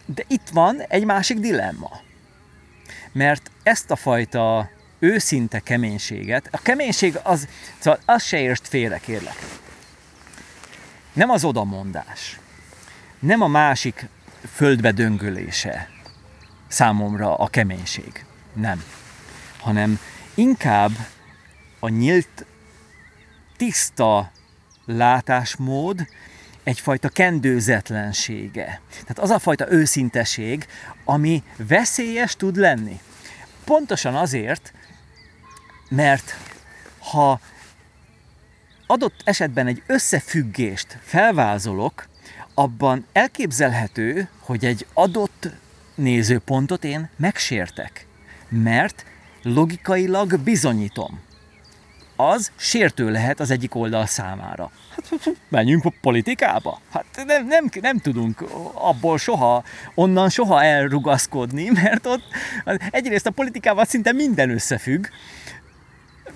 De 0.07 0.25
itt 0.27 0.49
van 0.53 0.81
egy 0.89 1.05
másik 1.05 1.39
dilemma. 1.39 2.01
Mert 3.13 3.51
ezt 3.63 3.91
a 3.91 3.97
fajta 3.97 4.71
őszinte 4.99 5.61
keménységet, 5.61 6.49
a 6.51 6.59
keménység 6.63 7.19
az, 7.23 7.49
szóval 7.79 8.01
azt 8.05 8.27
se 8.27 8.39
értsd 8.39 8.67
félre, 8.67 8.99
kérlek. 8.99 9.37
Nem 11.13 11.31
az 11.31 11.45
odamondás, 11.45 12.39
nem 13.19 13.41
a 13.41 13.47
másik 13.47 14.09
földbe 14.55 14.93
döngölése, 14.93 15.89
számomra 16.73 17.35
a 17.35 17.49
keménység. 17.49 18.25
Nem. 18.53 18.85
Hanem 19.59 19.99
inkább 20.35 20.91
a 21.81 21.89
nyílt, 21.89 22.47
tiszta 23.57 24.31
látásmód 24.85 26.07
egyfajta 26.63 27.09
kendőzetlensége. 27.09 28.81
Tehát 28.91 29.19
az 29.19 29.31
a 29.31 29.39
fajta 29.39 29.73
őszinteség, 29.73 30.67
ami 31.05 31.43
veszélyes 31.57 32.37
tud 32.37 32.57
lenni. 32.57 33.01
Pontosan 33.65 34.15
azért, 34.15 34.73
mert 35.89 36.37
ha 36.99 37.41
adott 38.87 39.21
esetben 39.25 39.67
egy 39.67 39.83
összefüggést 39.87 40.99
felvázolok, 41.03 42.09
abban 42.55 43.07
elképzelhető, 43.13 44.29
hogy 44.39 44.65
egy 44.65 44.87
adott 44.93 45.49
nézőpontot 45.95 46.85
én 46.85 47.11
megsértek, 47.17 48.07
mert 48.49 49.05
logikailag 49.43 50.41
bizonyítom. 50.41 51.21
Az 52.17 52.53
sértő 52.57 53.11
lehet 53.11 53.41
az 53.41 53.51
egyik 53.51 53.75
oldal 53.75 54.07
számára. 54.07 54.71
Hát 54.91 55.21
menjünk 55.49 55.85
a 55.85 55.93
politikába. 56.01 56.81
Hát 56.93 57.05
nem, 57.27 57.47
nem, 57.47 57.69
nem 57.81 57.99
tudunk 57.99 58.45
abból 58.75 59.19
soha, 59.19 59.65
onnan 59.95 60.29
soha 60.29 60.63
elrugaszkodni, 60.63 61.69
mert 61.83 62.07
ott 62.07 62.25
egyrészt 62.91 63.27
a 63.27 63.31
politikával 63.31 63.85
szinte 63.85 64.13
minden 64.13 64.51
összefügg, 64.51 65.07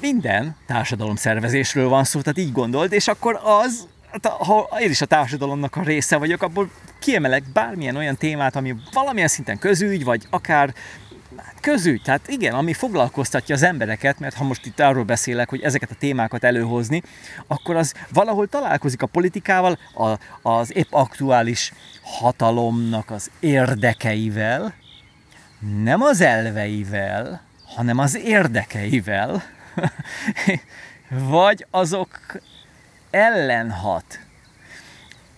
minden 0.01 0.57
társadalomszervezésről 0.66 1.88
van 1.88 2.05
szó, 2.05 2.21
tehát 2.21 2.38
így 2.38 2.53
gondold, 2.53 2.92
és 2.92 3.09
akkor 3.09 3.40
az 3.45 3.88
Hát, 4.23 4.33
ha 4.33 4.69
én 4.81 4.91
is 4.91 5.01
a 5.01 5.07
társadalomnak 5.07 5.77
a 5.77 5.83
része 5.83 6.17
vagyok, 6.17 6.43
abból 6.43 6.71
kiemelek 6.99 7.43
bármilyen 7.53 7.97
olyan 7.97 8.17
témát, 8.17 8.57
ami 8.57 8.75
valamilyen 8.93 9.29
szinten 9.29 9.59
közügy, 9.59 10.05
vagy 10.05 10.27
akár 10.31 10.75
Hát 11.37 11.61
közügy, 11.61 12.03
tehát 12.03 12.29
igen, 12.29 12.55
ami 12.55 12.73
foglalkoztatja 12.73 13.55
az 13.55 13.63
embereket, 13.63 14.19
mert 14.19 14.35
ha 14.35 14.45
most 14.45 14.67
itt 14.67 14.81
arról 14.81 15.05
beszélek, 15.05 15.49
hogy 15.49 15.63
ezeket 15.63 15.91
a 15.91 15.95
témákat 15.99 16.45
előhozni, 16.45 17.03
akkor 17.47 17.77
az 17.77 17.95
valahol 18.13 18.47
találkozik 18.47 19.03
a 19.03 19.07
politikával, 19.07 19.79
a, 19.95 20.19
az 20.51 20.77
épp 20.77 20.89
aktuális 20.91 21.73
hatalomnak 22.03 23.11
az 23.11 23.31
érdekeivel, 23.41 24.75
nem 25.83 26.03
az 26.03 26.21
elveivel, 26.21 27.43
hanem 27.75 27.99
az 27.99 28.17
érdekeivel, 28.17 29.43
vagy 31.09 31.67
azok 31.71 32.41
ellen 33.17 33.71
hat. 33.71 34.21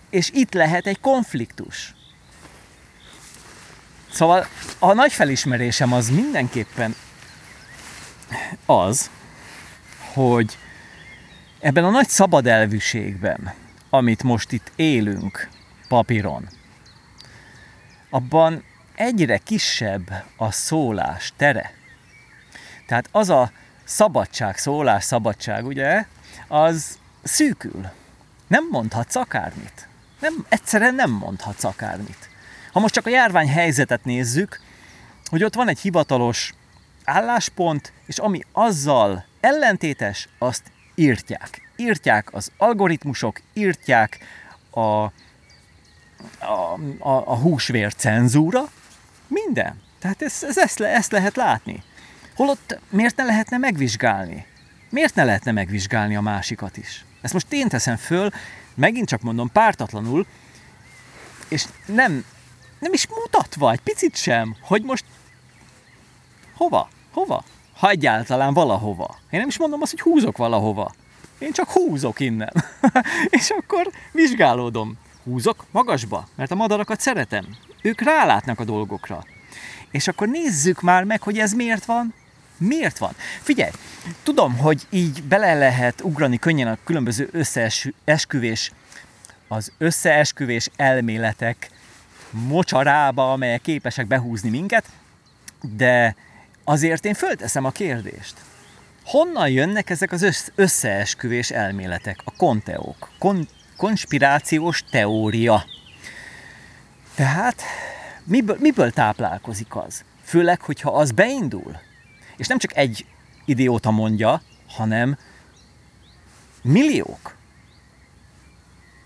És 0.09 0.29
itt 0.33 0.53
lehet 0.53 0.87
egy 0.87 0.99
konfliktus. 0.99 1.95
Szóval 4.11 4.45
a 4.79 4.93
nagy 4.93 5.11
felismerésem 5.13 5.93
az 5.93 6.09
mindenképpen 6.09 6.95
az, 8.65 9.09
hogy 10.13 10.57
ebben 11.59 11.83
a 11.83 11.89
nagy 11.89 12.07
szabad 12.07 12.47
elvűségben, 12.47 13.53
amit 13.89 14.23
most 14.23 14.51
itt 14.51 14.71
élünk 14.75 15.49
papíron, 15.87 16.47
abban 18.09 18.63
egyre 18.95 19.37
kisebb 19.37 20.23
a 20.37 20.51
szólás 20.51 21.33
tere. 21.37 21.71
Tehát 22.87 23.09
az 23.11 23.29
a 23.29 23.51
szabadság, 23.83 24.57
szólás 24.57 25.03
szabadság, 25.03 25.65
ugye, 25.65 26.05
az 26.47 26.98
szűkül. 27.23 27.89
Nem 28.47 28.67
mondhatsz 28.71 29.15
akármit. 29.15 29.87
Nem, 30.19 30.45
egyszerűen 30.49 30.95
nem 30.95 31.11
mondhatsz 31.11 31.63
akármit. 31.63 32.29
Ha 32.71 32.79
most 32.79 32.93
csak 32.93 33.05
a 33.05 33.09
járvány 33.09 33.49
helyzetet 33.49 34.05
nézzük, 34.05 34.59
hogy 35.29 35.43
ott 35.43 35.55
van 35.55 35.67
egy 35.67 35.79
hivatalos 35.79 36.53
álláspont, 37.03 37.93
és 38.05 38.17
ami 38.17 38.41
azzal 38.51 39.25
ellentétes, 39.39 40.29
azt 40.37 40.63
írtják. 40.95 41.69
Írtják 41.75 42.33
az 42.33 42.51
algoritmusok, 42.57 43.41
írtják 43.53 44.19
a, 44.69 44.79
a, 44.79 45.11
a, 46.99 47.09
a 47.09 47.35
húsvér 47.35 47.93
cenzúra, 47.93 48.69
minden. 49.27 49.81
Tehát 49.99 50.21
ez, 50.21 50.43
ez, 50.43 50.57
ezt, 50.57 50.79
le, 50.79 50.87
ezt 50.87 51.11
lehet 51.11 51.35
látni. 51.35 51.83
Holott 52.35 52.79
miért 52.89 53.15
ne 53.15 53.23
lehetne 53.23 53.57
megvizsgálni? 53.57 54.45
Miért 54.89 55.15
ne 55.15 55.23
lehetne 55.23 55.51
megvizsgálni 55.51 56.15
a 56.15 56.21
másikat 56.21 56.77
is? 56.77 57.05
Ezt 57.21 57.33
most 57.33 57.45
én 57.49 57.67
teszem 57.67 57.95
föl, 57.95 58.29
megint 58.75 59.07
csak 59.07 59.21
mondom, 59.21 59.51
pártatlanul, 59.51 60.25
és 61.47 61.65
nem, 61.85 62.25
nem 62.79 62.93
is 62.93 63.07
mutatva 63.07 63.71
egy 63.71 63.81
picit 63.81 64.15
sem, 64.15 64.55
hogy 64.61 64.83
most 64.83 65.05
hova, 66.55 66.89
hova, 67.11 67.43
ha 67.79 67.89
egyáltalán 67.89 68.53
valahova. 68.53 69.17
Én 69.29 69.39
nem 69.39 69.47
is 69.47 69.57
mondom 69.57 69.81
azt, 69.81 69.91
hogy 69.91 70.01
húzok 70.01 70.37
valahova. 70.37 70.93
Én 71.37 71.51
csak 71.51 71.69
húzok 71.69 72.19
innen. 72.19 72.53
és 73.29 73.49
akkor 73.49 73.91
vizsgálódom. 74.11 74.97
Húzok 75.23 75.65
magasba, 75.71 76.27
mert 76.35 76.51
a 76.51 76.55
madarakat 76.55 76.99
szeretem. 76.99 77.45
Ők 77.81 78.01
rálátnak 78.01 78.59
a 78.59 78.63
dolgokra. 78.63 79.25
És 79.91 80.07
akkor 80.07 80.27
nézzük 80.27 80.81
már 80.81 81.03
meg, 81.03 81.21
hogy 81.21 81.37
ez 81.37 81.53
miért 81.53 81.85
van, 81.85 82.13
Miért 82.59 82.97
van? 82.97 83.15
Figyelj, 83.41 83.71
tudom, 84.23 84.57
hogy 84.57 84.87
így 84.89 85.23
bele 85.23 85.53
lehet 85.53 86.01
ugrani 86.01 86.39
könnyen 86.39 86.67
a 86.67 86.77
különböző 86.83 87.29
összeesküvés, 87.31 88.71
az 89.47 89.71
összeesküvés 89.77 90.69
elméletek 90.75 91.69
mocsarába, 92.31 93.31
amelyek 93.31 93.61
képesek 93.61 94.07
behúzni 94.07 94.49
minket, 94.49 94.85
de 95.75 96.15
azért 96.63 97.05
én 97.05 97.13
fölteszem 97.13 97.65
a 97.65 97.71
kérdést. 97.71 98.33
Honnan 99.05 99.49
jönnek 99.49 99.89
ezek 99.89 100.11
az 100.11 100.51
összeesküvés 100.55 101.49
elméletek, 101.49 102.19
a 102.23 102.31
konteók, 102.37 103.09
kon- 103.19 103.49
konspirációs 103.77 104.83
teória? 104.91 105.65
Tehát 107.15 107.61
miből, 108.23 108.57
miből 108.59 108.91
táplálkozik 108.91 109.75
az? 109.75 110.03
Főleg, 110.23 110.61
hogyha 110.61 110.91
az 110.91 111.11
beindul, 111.11 111.79
és 112.39 112.47
nem 112.47 112.57
csak 112.57 112.77
egy 112.77 113.05
idióta 113.45 113.91
mondja, 113.91 114.41
hanem 114.67 115.17
milliók. 116.61 117.35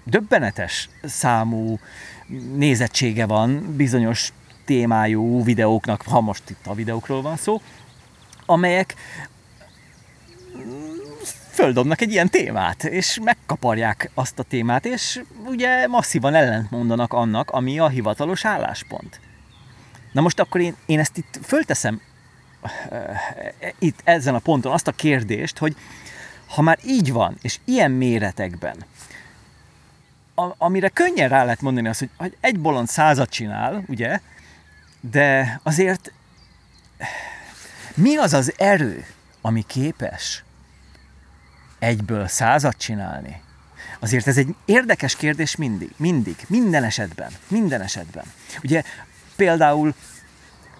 Döbbenetes 0.03 0.89
számú 1.03 1.79
nézettsége 2.55 3.25
van 3.25 3.75
bizonyos 3.75 4.33
témájú 4.65 5.43
videóknak, 5.43 6.01
ha 6.01 6.21
most 6.21 6.49
itt 6.49 6.65
a 6.65 6.73
videókról 6.73 7.21
van 7.21 7.35
szó, 7.35 7.61
amelyek 8.45 8.95
földobnak 11.49 12.01
egy 12.01 12.11
ilyen 12.11 12.29
témát, 12.29 12.83
és 12.83 13.19
megkaparják 13.23 14.11
azt 14.13 14.39
a 14.39 14.43
témát, 14.43 14.85
és 14.85 15.21
ugye 15.45 15.87
masszívan 15.87 16.33
ellentmondanak 16.33 17.13
annak, 17.13 17.51
ami 17.51 17.79
a 17.79 17.87
hivatalos 17.87 18.45
álláspont. 18.45 19.19
Na 20.11 20.21
most 20.21 20.39
akkor 20.39 20.61
én, 20.61 20.75
én 20.85 20.99
ezt 20.99 21.17
itt 21.17 21.39
fölteszem 21.43 22.01
itt 23.79 23.99
ezen 24.03 24.35
a 24.35 24.39
ponton 24.39 24.71
azt 24.71 24.87
a 24.87 24.91
kérdést, 24.91 25.57
hogy 25.57 25.75
ha 26.47 26.61
már 26.61 26.79
így 26.85 27.11
van, 27.11 27.37
és 27.41 27.59
ilyen 27.65 27.91
méretekben, 27.91 28.75
amire 30.57 30.89
könnyen 30.89 31.29
rá 31.29 31.43
lehet 31.43 31.61
mondani 31.61 31.87
azt, 31.87 32.09
hogy 32.17 32.37
egy 32.39 32.59
bolond 32.59 32.87
százat 32.87 33.29
csinál, 33.29 33.83
ugye, 33.87 34.19
de 34.99 35.59
azért 35.63 36.11
mi 37.95 38.15
az 38.15 38.33
az 38.33 38.53
erő, 38.57 39.05
ami 39.41 39.63
képes 39.67 40.43
egyből 41.79 42.27
százat 42.27 42.77
csinálni? 42.77 43.41
Azért 43.99 44.27
ez 44.27 44.37
egy 44.37 44.55
érdekes 44.65 45.15
kérdés 45.15 45.55
mindig, 45.55 45.93
mindig, 45.97 46.35
minden 46.47 46.83
esetben, 46.83 47.31
minden 47.47 47.81
esetben. 47.81 48.25
Ugye 48.63 48.83
például 49.35 49.93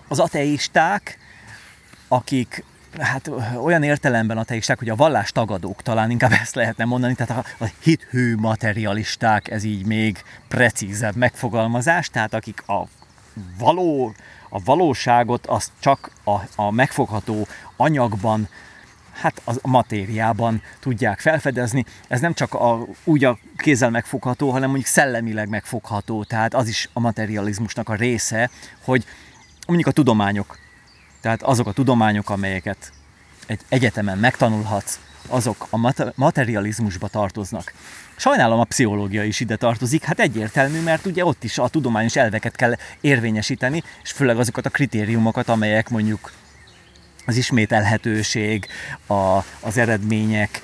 az 0.08 0.20
ateisták 0.20 1.18
akik 2.14 2.64
hát 3.00 3.32
olyan 3.62 3.84
értelemben 3.84 4.38
ateisták, 4.38 4.80
hogy 4.80 4.90
a 4.90 4.96
vallás 4.96 5.32
tagadók 5.32 5.82
talán 5.82 6.10
inkább 6.10 6.32
ezt 6.32 6.56
lehetne 6.56 6.86
mondani, 6.86 7.16
tehát 7.16 7.46
a, 7.60 7.64
a 7.64 7.70
hithű 7.80 8.36
materialisták, 8.36 9.52
ez 9.52 9.64
így 9.64 9.86
még 9.86 10.24
precízebb 10.48 11.16
megfogalmazás, 11.16 12.10
tehát 12.10 12.34
akik 12.34 12.64
a 12.68 12.88
való, 13.60 14.14
a 14.50 14.60
valóságot 14.64 15.46
azt 15.46 15.72
csak 15.80 16.12
a, 16.24 16.36
a 16.56 16.72
megfogható 16.72 17.48
anyagban, 17.78 18.48
hát 19.14 19.42
a 19.46 19.68
matériában 19.68 20.62
tudják 20.80 21.20
felfedezni. 21.20 21.86
Ez 22.08 22.20
nem 22.20 22.34
csak 22.34 22.54
a, 22.54 22.86
úgy 23.04 23.24
a 23.24 23.38
kézzel 23.58 23.90
megfogható, 23.90 24.50
hanem 24.52 24.70
mondjuk 24.70 24.90
szellemileg 24.90 25.50
megfogható, 25.50 26.24
tehát 26.24 26.54
az 26.54 26.68
is 26.68 26.90
a 26.94 27.00
materializmusnak 27.00 27.90
a 27.90 27.96
része, 27.96 28.50
hogy 28.84 29.06
mondjuk 29.68 29.88
a 29.88 29.92
tudományok 29.92 30.62
tehát 31.24 31.44
azok 31.44 31.68
a 31.68 31.72
tudományok, 31.72 32.30
amelyeket 32.30 32.92
egy 33.48 33.60
egyetemen 33.70 34.18
megtanulhatsz, 34.18 35.00
azok 35.28 35.68
a 35.70 35.78
materializmusba 36.16 37.08
tartoznak. 37.08 37.74
Sajnálom 38.16 38.60
a 38.60 38.64
pszichológia 38.64 39.24
is 39.24 39.40
ide 39.40 39.56
tartozik, 39.56 40.04
hát 40.04 40.20
egyértelmű, 40.20 40.82
mert 40.82 41.06
ugye 41.06 41.26
ott 41.26 41.44
is 41.44 41.58
a 41.58 41.68
tudományos 41.68 42.16
elveket 42.16 42.56
kell 42.56 42.76
érvényesíteni, 43.02 43.84
és 44.04 44.12
főleg 44.12 44.38
azokat 44.40 44.66
a 44.66 44.70
kritériumokat, 44.70 45.50
amelyek 45.50 45.90
mondjuk 45.90 46.32
az 47.26 47.36
ismételhetőség, 47.36 48.68
a, 49.08 49.38
az 49.60 49.78
eredmények 49.78 50.62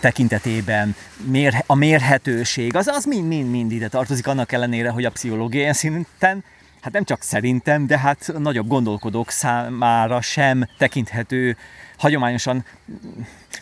tekintetében, 0.00 0.94
mér, 1.24 1.64
a 1.66 1.74
mérhetőség, 1.74 2.76
az, 2.76 2.86
az 2.86 3.04
mind, 3.04 3.28
mind, 3.28 3.50
mind 3.50 3.72
ide 3.72 3.88
tartozik, 3.88 4.26
annak 4.26 4.52
ellenére, 4.52 4.90
hogy 4.90 5.04
a 5.04 5.10
pszichológiai 5.10 5.72
szinten 5.72 6.44
hát 6.80 6.92
nem 6.92 7.04
csak 7.04 7.22
szerintem, 7.22 7.86
de 7.86 7.98
hát 7.98 8.32
nagyobb 8.38 8.68
gondolkodók 8.68 9.30
számára 9.30 10.20
sem 10.20 10.68
tekinthető 10.78 11.56
hagyományosan 11.98 12.64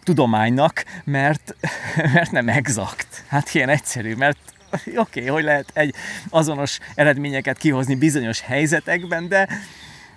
tudománynak, 0.03 0.85
mert, 1.05 1.57
mert 2.15 2.31
nem 2.31 2.49
exakt. 2.49 3.25
Hát 3.27 3.55
ilyen 3.55 3.69
egyszerű, 3.69 4.15
mert 4.15 4.39
oké, 4.71 5.21
okay, 5.21 5.27
hogy 5.27 5.45
lehet 5.45 5.71
egy 5.73 5.95
azonos 6.31 6.79
eredményeket 6.95 7.59
kihozni 7.59 7.95
bizonyos 7.95 8.41
helyzetekben, 8.41 9.29
de 9.29 9.49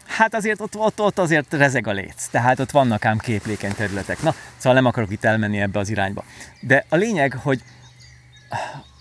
hát 0.07 0.35
azért 0.35 0.61
ott, 0.61 0.75
ott, 0.75 1.01
ott 1.01 1.17
azért 1.19 1.53
rezeg 1.53 1.87
a 1.87 1.91
léc. 1.91 2.27
Tehát 2.27 2.59
ott 2.59 2.71
vannak 2.71 3.05
ám 3.05 3.17
képlékeny 3.17 3.73
területek. 3.73 4.21
Na, 4.21 4.33
szóval 4.57 4.73
nem 4.73 4.85
akarok 4.85 5.11
itt 5.11 5.23
elmenni 5.23 5.59
ebbe 5.59 5.79
az 5.79 5.89
irányba. 5.89 6.23
De 6.59 6.85
a 6.89 6.95
lényeg, 6.95 7.33
hogy 7.33 7.61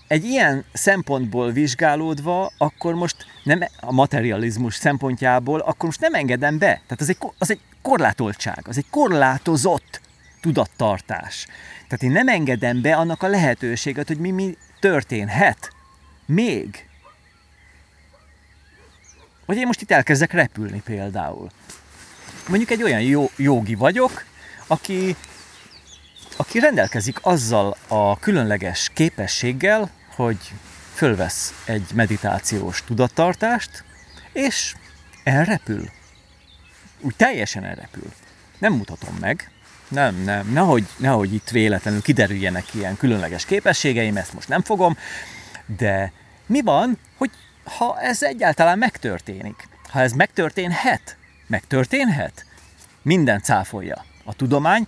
egy 0.07 0.25
ilyen 0.25 0.65
szempontból 0.73 1.51
vizsgálódva, 1.51 2.51
akkor 2.57 2.93
most 2.93 3.25
nem 3.43 3.59
a 3.79 3.91
materializmus 3.91 4.75
szempontjából, 4.75 5.59
akkor 5.59 5.85
most 5.85 5.99
nem 5.99 6.13
engedem 6.13 6.57
be. 6.57 6.65
Tehát 6.65 7.01
az 7.01 7.09
egy, 7.09 7.17
az 7.37 7.51
egy 7.51 7.59
korlátoltság, 7.81 8.67
az 8.67 8.77
egy 8.77 8.89
korlátozott 8.89 10.01
tudattartás. 10.41 11.47
Tehát 11.87 12.03
én 12.03 12.11
nem 12.11 12.27
engedem 12.27 12.81
be 12.81 12.95
annak 12.95 13.23
a 13.23 13.27
lehetőséget, 13.27 14.07
hogy 14.07 14.17
mi, 14.17 14.31
mi 14.31 14.57
történhet. 14.79 15.69
Még. 16.25 16.85
Hogy 19.45 19.57
én 19.57 19.65
most 19.65 19.81
itt 19.81 19.91
elkezdek 19.91 20.31
repülni 20.31 20.81
például. 20.85 21.49
mondjuk 22.47 22.69
egy 22.69 22.83
olyan 22.83 23.01
jó, 23.01 23.29
jogi 23.35 23.75
vagyok, 23.75 24.25
aki, 24.67 25.15
aki 26.35 26.59
rendelkezik 26.59 27.19
azzal 27.21 27.77
a 27.87 28.19
különleges 28.19 28.89
képességgel, 28.93 29.89
hogy 30.17 30.53
fölvesz 30.93 31.63
egy 31.65 31.91
meditációs 31.93 32.83
tudattartást, 32.83 33.83
és 34.33 34.75
elrepül. 35.23 35.89
Úgy 37.01 37.15
teljesen 37.15 37.63
elrepül. 37.63 38.11
Nem 38.57 38.73
mutatom 38.73 39.15
meg, 39.19 39.51
nem, 39.87 40.23
nem, 40.23 40.51
nehogy, 40.51 40.87
nehogy 40.97 41.33
itt 41.33 41.49
véletlenül 41.49 42.01
kiderüljenek 42.01 42.73
ilyen 42.73 42.97
különleges 42.97 43.45
képességeim, 43.45 44.17
ezt 44.17 44.33
most 44.33 44.47
nem 44.47 44.61
fogom, 44.61 44.97
de 45.65 46.11
mi 46.45 46.61
van, 46.61 46.97
hogy 47.17 47.31
ha 47.63 47.99
ez 48.01 48.23
egyáltalán 48.23 48.77
megtörténik? 48.77 49.67
Ha 49.89 50.01
ez 50.01 50.11
megtörténhet, 50.11 51.17
megtörténhet, 51.47 52.45
minden 53.01 53.41
cáfolja. 53.41 54.05
A 54.23 54.33
tudomány 54.33 54.87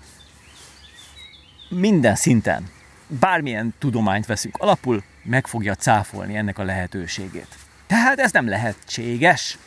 minden 1.70 2.16
szinten, 2.16 2.70
bármilyen 3.08 3.74
tudományt 3.80 4.26
veszünk 4.26 4.58
alapul, 4.58 5.04
meg 5.30 5.48
fogja 5.48 5.76
cáfolni 5.76 6.36
ennek 6.36 6.58
a 6.58 6.64
lehetőségét. 6.64 7.58
Tehát 7.88 8.20
ez 8.20 8.32
nem 8.32 8.48
lehetséges. 8.48 9.58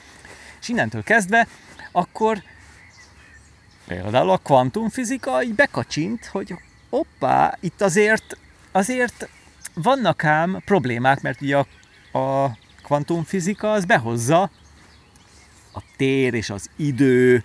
És 0.60 0.68
innentől 0.68 1.02
kezdve 1.02 1.46
akkor 1.92 2.42
például 3.86 4.30
a 4.30 4.36
kvantumfizika 4.36 5.42
így 5.42 5.54
bekacsint, 5.54 6.26
hogy 6.26 6.54
hoppá, 6.90 7.56
itt 7.60 7.80
azért, 7.80 8.36
azért 8.72 9.28
vannak 9.74 10.24
ám 10.24 10.62
problémák, 10.64 11.20
mert 11.20 11.40
ugye 11.40 11.56
a, 11.56 12.18
a 12.18 12.56
kvantumfizika 12.82 13.72
az 13.72 13.84
behozza 13.84 14.50
a 15.72 15.80
tér 15.96 16.34
és 16.34 16.50
az 16.50 16.70
idő 16.76 17.44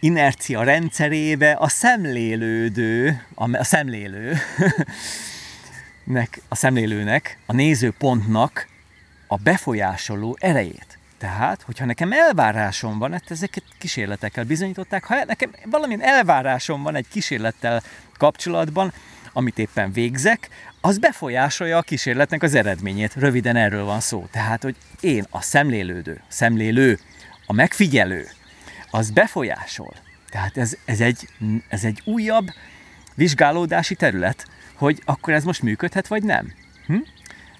inercia 0.00 0.62
rendszerébe 0.62 1.52
a 1.52 1.68
szemlélődő, 1.68 3.22
a, 3.34 3.64
szemlélő, 3.64 4.36
nek, 6.04 6.40
a 6.48 6.54
szemlélőnek, 6.54 7.38
a 7.46 7.52
nézőpontnak 7.52 8.68
a 9.26 9.36
befolyásoló 9.36 10.36
erejét. 10.40 10.98
Tehát, 11.18 11.62
hogyha 11.62 11.84
nekem 11.84 12.12
elvárásom 12.12 12.98
van, 12.98 13.12
hát 13.12 13.30
ezeket 13.30 13.62
kísérletekkel 13.78 14.44
bizonyították, 14.44 15.04
ha 15.04 15.24
nekem 15.24 15.50
valamilyen 15.64 16.02
elvárásom 16.02 16.82
van 16.82 16.94
egy 16.94 17.08
kísérlettel 17.08 17.82
kapcsolatban, 18.18 18.92
amit 19.32 19.58
éppen 19.58 19.92
végzek, 19.92 20.48
az 20.80 20.98
befolyásolja 20.98 21.76
a 21.76 21.82
kísérletnek 21.82 22.42
az 22.42 22.54
eredményét. 22.54 23.14
Röviden 23.14 23.56
erről 23.56 23.84
van 23.84 24.00
szó. 24.00 24.26
Tehát, 24.30 24.62
hogy 24.62 24.76
én 25.00 25.26
a 25.30 25.40
szemlélődő, 25.42 26.20
szemlélő, 26.28 26.98
a 27.46 27.52
megfigyelő, 27.52 28.28
az 28.90 29.10
befolyásol. 29.10 29.94
Tehát 30.30 30.56
ez, 30.56 30.76
ez, 30.84 31.00
egy, 31.00 31.28
ez 31.68 31.84
egy 31.84 32.02
újabb 32.04 32.46
vizsgálódási 33.14 33.94
terület, 33.94 34.46
hogy 34.74 35.02
akkor 35.04 35.32
ez 35.32 35.44
most 35.44 35.62
működhet, 35.62 36.06
vagy 36.06 36.22
nem. 36.22 36.52
Hm? 36.86 36.98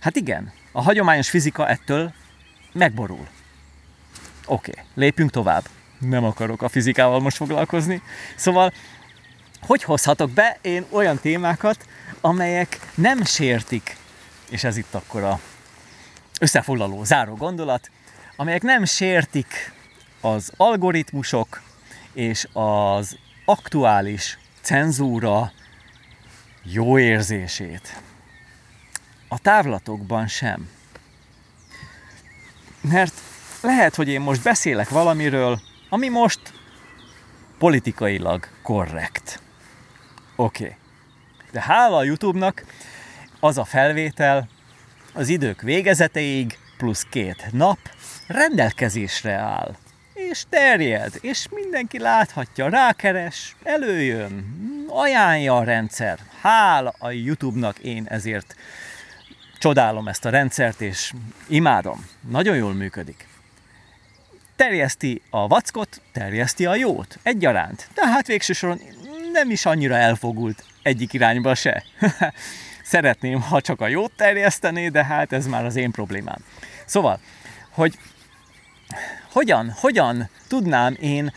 Hát 0.01 0.17
igen, 0.17 0.53
a 0.73 0.83
hagyományos 0.83 1.31
fizika 1.31 1.69
ettől 1.69 2.13
megborul. 2.73 3.29
Oké, 4.47 4.71
okay, 4.71 4.85
lépjünk 4.95 5.31
tovább. 5.31 5.65
Nem 5.99 6.25
akarok 6.25 6.63
a 6.63 6.69
fizikával 6.69 7.21
most 7.21 7.37
foglalkozni. 7.37 8.03
Szóval, 8.37 8.73
hogy 9.61 9.83
hozhatok 9.83 10.31
be 10.31 10.59
én 10.63 10.85
olyan 10.91 11.19
témákat, 11.19 11.87
amelyek 12.21 12.81
nem 12.95 13.25
sértik, 13.25 13.97
és 14.51 14.65
ez 14.65 14.77
itt 14.77 14.95
akkor 14.95 15.23
a 15.23 15.41
összefoglaló, 16.41 17.05
záró 17.05 17.35
gondolat, 17.35 17.91
amelyek 18.37 18.63
nem 18.63 18.85
sértik 18.85 19.73
az 20.21 20.53
algoritmusok 20.57 21.63
és 22.13 22.49
az 22.53 23.17
aktuális 23.45 24.39
cenzúra 24.61 25.53
jó 26.65 26.99
érzését. 26.99 28.01
A 29.29 29.39
távlatokban 29.39 30.27
sem. 30.27 30.69
Mert 32.81 33.15
lehet, 33.61 33.95
hogy 33.95 34.09
én 34.09 34.21
most 34.21 34.43
beszélek 34.43 34.89
valamiről, 34.89 35.61
ami 35.89 36.09
most 36.09 36.41
politikailag 37.59 38.49
korrekt. 38.63 39.41
Oké. 40.37 40.65
Okay. 40.65 40.77
De 41.53 41.61
hála 41.61 41.97
a 41.97 42.05
YouTube-nak 42.05 42.65
az 43.41 43.59
a 43.59 43.65
felvétel 43.65 44.49
az 45.13 45.29
idők 45.29 45.61
végezeteig 45.61 46.59
plusz 46.77 47.07
két 47.11 47.47
nap 47.53 47.79
rendelkezésre 48.27 49.33
áll. 49.33 49.77
És 50.31 50.45
terjed, 50.49 51.13
és 51.21 51.47
mindenki 51.51 51.99
láthatja, 51.99 52.69
rákeres, 52.69 53.57
előjön, 53.63 54.45
ajánlja 54.89 55.57
a 55.57 55.65
rendszer. 55.65 56.19
Hála 56.41 56.95
a 56.99 57.11
YouTube-nak 57.11 57.79
én 57.79 58.07
ezért 58.09 58.57
csodálom 59.59 60.09
ezt 60.09 60.25
a 60.25 60.31
rendszert, 60.31 60.81
és 60.81 61.13
imádom. 61.49 62.07
Nagyon 62.29 62.57
jól 62.57 62.73
működik 62.73 63.27
terjeszti 64.57 65.23
a 65.31 65.47
vackot, 65.47 66.01
terjeszti 66.13 66.67
a 66.67 66.75
jót, 66.75 67.19
egyaránt. 67.23 67.89
Tehát 67.95 68.27
végső 68.27 68.53
soron 68.53 68.81
nem 69.33 69.51
is 69.51 69.67
annyira 69.67 69.95
elfogult 69.95 70.65
egyik 70.83 71.13
irányba 71.13 71.55
se. 71.55 71.85
Szeretném, 72.83 73.41
ha 73.41 73.61
csak 73.61 73.81
a 73.81 73.89
jót 73.89 74.13
terjesztené, 74.17 74.89
de 74.89 75.05
hát 75.05 75.33
ez 75.33 75.47
már 75.47 75.65
az 75.65 75.77
én 75.77 75.91
problémám. 75.91 76.45
Szóval, 76.85 77.21
hogy 77.71 77.99
hogyan, 79.35 79.75
hogyan 79.77 80.29
tudnám 80.49 80.97
én, 81.01 81.33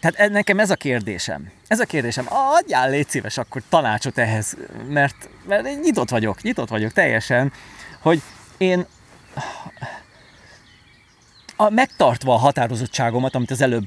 tehát 0.00 0.30
nekem 0.30 0.58
ez 0.58 0.70
a 0.70 0.74
kérdésem, 0.76 1.50
ez 1.66 1.80
a 1.80 1.84
kérdésem, 1.84 2.26
adjál 2.28 2.90
légy 2.90 3.08
szíves 3.08 3.38
akkor 3.38 3.62
tanácsot 3.68 4.18
ehhez, 4.18 4.56
mert, 4.88 5.28
mert 5.46 5.66
én 5.66 5.78
nyitott 5.82 6.08
vagyok, 6.08 6.42
nyitott 6.42 6.68
vagyok 6.68 6.92
teljesen, 6.92 7.52
hogy 8.00 8.22
én 8.56 8.86
a, 11.56 11.70
megtartva 11.70 12.34
a 12.34 12.38
határozottságomat, 12.38 13.34
amit 13.34 13.50
az 13.50 13.60
előbb, 13.60 13.84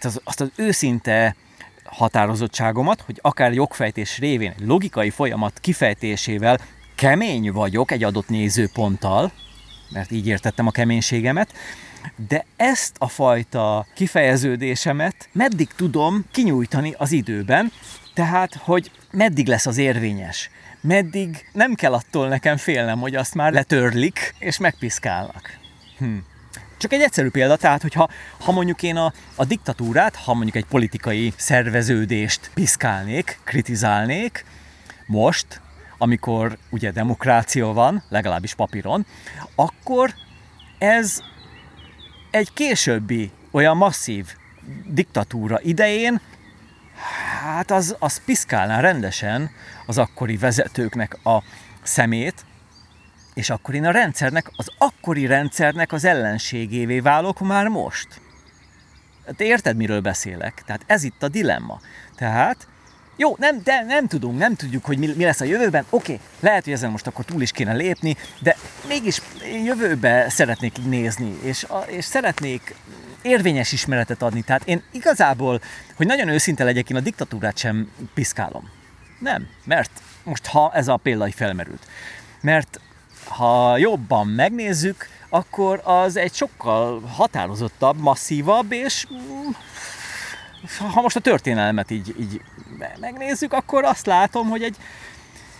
az, 0.00 0.20
azt 0.24 0.40
az 0.40 0.50
őszinte 0.56 1.36
határozottságomat, 1.84 3.00
hogy 3.00 3.18
akár 3.22 3.52
jogfejtés 3.52 4.18
révén 4.18 4.54
logikai 4.58 5.10
folyamat 5.10 5.58
kifejtésével 5.60 6.58
kemény 6.94 7.52
vagyok 7.52 7.90
egy 7.90 8.04
adott 8.04 8.28
nézőponttal, 8.28 9.32
mert 9.90 10.10
így 10.10 10.26
értettem 10.26 10.66
a 10.66 10.70
keménységemet, 10.70 11.52
de 12.28 12.44
ezt 12.56 12.96
a 12.98 13.08
fajta 13.08 13.86
kifejeződésemet 13.94 15.28
meddig 15.32 15.68
tudom 15.76 16.24
kinyújtani 16.30 16.94
az 16.98 17.12
időben, 17.12 17.72
tehát, 18.14 18.54
hogy 18.54 18.90
meddig 19.10 19.46
lesz 19.46 19.66
az 19.66 19.78
érvényes, 19.78 20.50
meddig 20.80 21.48
nem 21.52 21.74
kell 21.74 21.92
attól 21.92 22.28
nekem 22.28 22.56
félnem, 22.56 22.98
hogy 22.98 23.14
azt 23.14 23.34
már 23.34 23.52
letörlik 23.52 24.34
és 24.38 24.58
megpiszkálnak. 24.58 25.58
Hm. 25.98 26.16
Csak 26.78 26.92
egy 26.92 27.00
egyszerű 27.00 27.28
példa, 27.28 27.56
tehát 27.56 27.82
hogyha 27.82 28.08
ha 28.40 28.52
mondjuk 28.52 28.82
én 28.82 28.96
a, 28.96 29.12
a 29.36 29.44
diktatúrát, 29.44 30.16
ha 30.16 30.34
mondjuk 30.34 30.56
egy 30.56 30.66
politikai 30.66 31.32
szerveződést 31.36 32.50
piszkálnék, 32.54 33.38
kritizálnék, 33.44 34.44
most, 35.06 35.60
amikor 35.98 36.58
ugye 36.70 36.90
demokrácia 36.90 37.66
van, 37.66 38.02
legalábbis 38.08 38.54
papíron, 38.54 39.06
akkor 39.54 40.14
ez 40.78 41.22
egy 42.32 42.52
későbbi 42.52 43.30
olyan 43.50 43.76
masszív 43.76 44.26
diktatúra 44.86 45.60
idején, 45.60 46.20
hát 47.42 47.70
az, 47.70 47.96
az 47.98 48.24
piszkálná 48.24 48.80
rendesen 48.80 49.50
az 49.86 49.98
akkori 49.98 50.36
vezetőknek 50.36 51.18
a 51.24 51.42
szemét, 51.82 52.44
és 53.34 53.50
akkor 53.50 53.74
én 53.74 53.84
a 53.84 53.90
rendszernek, 53.90 54.50
az 54.56 54.70
akkori 54.78 55.26
rendszernek 55.26 55.92
az 55.92 56.04
ellenségévé 56.04 57.00
válok 57.00 57.40
már 57.40 57.68
most. 57.68 58.20
Te 59.36 59.44
érted, 59.44 59.76
miről 59.76 60.00
beszélek? 60.00 60.62
Tehát 60.66 60.82
ez 60.86 61.02
itt 61.02 61.22
a 61.22 61.28
dilemma. 61.28 61.80
Tehát, 62.16 62.68
jó, 63.16 63.36
nem, 63.38 63.60
de 63.64 63.84
nem 63.86 64.06
tudunk, 64.06 64.38
nem 64.38 64.54
tudjuk, 64.54 64.84
hogy 64.84 64.98
mi, 64.98 65.06
mi 65.16 65.24
lesz 65.24 65.40
a 65.40 65.44
jövőben. 65.44 65.84
Oké, 65.90 66.12
okay, 66.12 66.26
lehet, 66.40 66.64
hogy 66.64 66.72
ezen 66.72 66.90
most 66.90 67.06
akkor 67.06 67.24
túl 67.24 67.42
is 67.42 67.50
kéne 67.50 67.72
lépni, 67.72 68.16
de 68.40 68.56
mégis 68.88 69.22
jövőbe 69.64 70.28
szeretnék 70.28 70.84
nézni, 70.84 71.38
és, 71.42 71.66
és 71.86 72.04
szeretnék 72.04 72.74
érvényes 73.22 73.72
ismeretet 73.72 74.22
adni. 74.22 74.42
Tehát 74.42 74.64
én 74.64 74.82
igazából, 74.90 75.60
hogy 75.96 76.06
nagyon 76.06 76.28
őszinte 76.28 76.64
legyek, 76.64 76.90
én 76.90 76.96
a 76.96 77.00
diktatúrát 77.00 77.58
sem 77.58 77.90
piszkálom. 78.14 78.70
Nem, 79.18 79.46
mert 79.64 79.90
most 80.24 80.46
ha 80.46 80.70
ez 80.74 80.88
a 80.88 80.96
példa 80.96 81.30
felmerült. 81.30 81.86
Mert 82.40 82.80
ha 83.24 83.76
jobban 83.76 84.26
megnézzük, 84.26 85.08
akkor 85.28 85.80
az 85.84 86.16
egy 86.16 86.34
sokkal 86.34 87.00
határozottabb, 87.00 88.00
masszívabb, 88.00 88.72
és 88.72 89.06
mm, 89.12 89.50
ha 90.78 91.00
most 91.00 91.16
a 91.16 91.20
történelmet 91.20 91.90
így, 91.90 92.14
így 92.20 92.40
megnézzük, 93.00 93.52
akkor 93.52 93.84
azt 93.84 94.06
látom, 94.06 94.48
hogy 94.48 94.62
egy, 94.62 94.76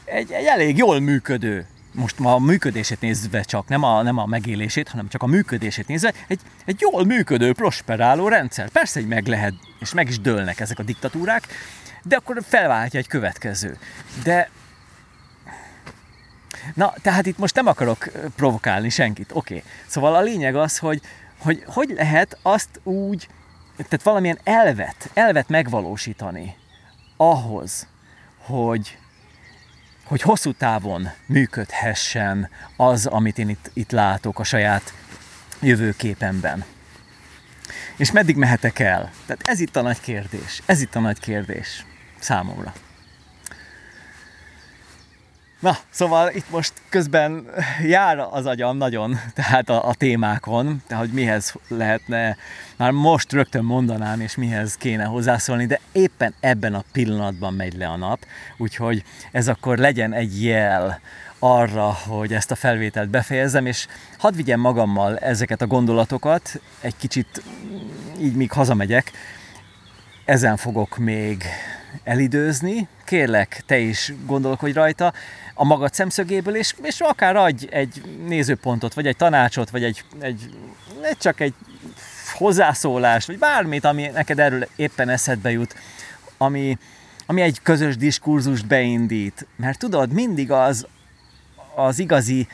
egy, 0.05 0.33
egy 0.33 0.45
elég 0.45 0.77
jól 0.77 1.01
működő 1.01 1.67
most 1.95 2.19
ma 2.19 2.35
a 2.35 2.39
működését 2.39 3.01
nézve 3.01 3.43
csak, 3.43 3.69
nem 3.69 3.83
a, 3.83 4.03
nem 4.03 4.19
a 4.19 4.27
megélését, 4.27 4.89
hanem 4.89 5.09
csak 5.09 5.23
a 5.23 5.27
működését 5.27 5.87
nézve, 5.87 6.13
egy, 6.27 6.41
egy 6.65 6.81
jól 6.81 7.05
működő, 7.05 7.53
prosperáló 7.53 8.29
rendszer. 8.29 8.69
Persze, 8.69 9.01
hogy 9.01 9.09
meg 9.09 9.27
lehet, 9.27 9.55
és 9.81 9.93
meg 9.93 10.09
is 10.09 10.21
dőlnek 10.21 10.61
ezek 10.61 10.79
a 10.79 10.83
diktatúrák, 10.83 11.47
de 12.03 12.17
akkor 12.17 12.43
felváltja 12.49 12.99
egy 12.99 13.09
következő. 13.09 13.79
De 14.25 14.51
Na, 16.75 16.95
tehát 17.03 17.27
itt 17.27 17.39
most 17.39 17.55
nem 17.55 17.67
akarok 17.67 18.11
provokálni 18.37 18.89
senkit, 18.89 19.31
oké. 19.33 19.57
Okay. 19.57 19.71
Szóval 19.87 20.15
a 20.15 20.21
lényeg 20.21 20.57
az, 20.57 20.79
hogy, 20.79 21.01
hogy 21.39 21.63
hogy 21.67 21.93
lehet 21.97 22.39
azt 22.43 22.81
úgy, 22.83 23.29
tehát 23.77 24.03
valamilyen 24.03 24.39
elvet, 24.45 25.11
elvet 25.15 25.49
megvalósítani 25.49 26.57
ahhoz, 27.17 27.87
hogy, 28.39 28.99
hogy 30.05 30.23
hosszú 30.23 30.53
távon 30.53 31.09
működhessen 31.27 32.49
az, 32.77 33.07
amit 33.07 33.39
én 33.39 33.49
itt, 33.49 33.71
itt 33.73 33.91
látok 33.91 34.39
a 34.39 34.45
saját 34.45 34.95
jövőképemben. 35.61 36.65
És 37.97 38.13
meddig 38.13 38.37
mehetek 38.37 38.79
el? 38.79 39.11
Tehát 39.27 39.43
ez 39.45 39.61
itt 39.61 39.77
a 39.77 39.83
nagy 39.83 40.01
kérdés. 40.01 40.63
Ez 40.67 40.81
itt 40.81 40.95
a 40.95 41.01
nagy 41.01 41.19
kérdés 41.21 41.87
számomra. 42.19 42.73
Na, 45.63 45.77
szóval 45.91 46.31
itt 46.31 46.51
most 46.51 46.73
közben 46.89 47.47
jár 47.83 48.19
az 48.31 48.47
agyam 48.47 48.77
nagyon, 48.77 49.19
tehát 49.35 49.69
a, 49.69 49.89
a 49.89 49.95
témákon, 49.95 50.83
tehát 50.87 51.05
hogy 51.05 51.13
mihez 51.13 51.55
lehetne, 51.69 52.37
már 52.77 52.91
most 52.91 53.33
rögtön 53.33 53.65
mondanám, 53.65 54.21
és 54.21 54.35
mihez 54.37 54.77
kéne 54.77 55.05
hozzászólni, 55.05 55.67
de 55.67 55.81
éppen 55.93 56.35
ebben 56.41 56.75
a 56.75 56.85
pillanatban 56.93 57.55
megy 57.55 57.77
le 57.77 57.87
a 57.87 57.97
nap, 57.97 58.19
úgyhogy 58.57 59.05
ez 59.33 59.49
akkor 59.49 59.79
legyen 59.79 60.13
egy 60.13 60.45
jel 60.45 61.01
arra, 61.39 61.93
hogy 61.93 62.33
ezt 62.33 62.51
a 62.51 62.55
felvételt 62.55 63.09
befejezzem, 63.09 63.67
és 63.67 63.87
hadd 64.19 64.35
vigyem 64.35 64.61
magammal 64.61 65.19
ezeket 65.19 65.63
a 65.63 65.67
gondolatokat, 65.67 66.61
egy 66.81 66.97
kicsit 66.97 67.43
így 68.21 68.35
míg 68.35 68.53
hazamegyek, 68.53 69.13
ezen 70.25 70.57
fogok 70.57 70.97
még 70.97 71.45
elidőzni, 72.05 72.89
kérlek, 73.05 73.63
te 73.67 73.79
is 73.79 74.13
gondolkodj 74.27 74.73
rajta 74.73 75.13
a 75.55 75.65
magad 75.65 75.95
szemszögéből, 75.95 76.57
és, 76.57 76.75
és 76.83 77.01
akár 77.01 77.37
adj 77.37 77.67
egy 77.71 78.03
nézőpontot, 78.27 78.95
vagy 78.95 79.07
egy 79.07 79.17
tanácsot, 79.17 79.71
vagy 79.71 79.85
egy, 79.85 80.05
egy, 80.21 80.51
csak 81.19 81.41
egy 81.41 81.55
hozzászólást, 82.35 83.27
vagy 83.27 83.39
bármit, 83.39 83.85
ami 83.85 84.07
neked 84.07 84.39
erről 84.39 84.69
éppen 84.77 85.09
eszedbe 85.09 85.51
jut, 85.51 85.75
ami, 86.37 86.79
ami 87.27 87.41
egy 87.41 87.59
közös 87.63 87.97
diskurzust 87.97 88.67
beindít. 88.67 89.47
Mert 89.57 89.79
tudod, 89.79 90.13
mindig 90.13 90.51
az, 90.51 90.87
az 91.75 91.99
igazi 91.99 92.49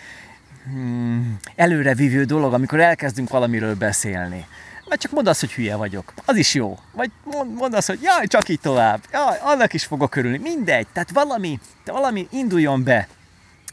hmm, 0.65 1.37
előrevívő 1.57 2.25
dolog, 2.25 2.53
amikor 2.53 2.81
elkezdünk 2.81 3.31
valamiről 3.31 3.75
beszélni 3.75 4.47
vagy 4.89 4.99
csak 4.99 5.13
mondd 5.13 5.29
azt, 5.29 5.41
hogy 5.41 5.53
hülye 5.53 5.77
vagyok. 5.77 6.13
Az 6.25 6.37
is 6.37 6.55
jó. 6.55 6.79
Vagy 6.93 7.11
mondd, 7.25 7.51
mondd 7.51 7.75
azt, 7.75 7.87
hogy 7.87 8.03
jaj, 8.03 8.27
csak 8.27 8.49
így 8.49 8.61
tovább. 8.61 9.01
Jaj, 9.13 9.39
annak 9.43 9.73
is 9.73 9.85
fogok 9.85 10.17
örülni. 10.17 10.39
Mindegy. 10.39 10.87
Tehát 10.93 11.11
valami, 11.11 11.61
valami 11.85 12.29
induljon 12.31 12.85
be. 12.85 13.09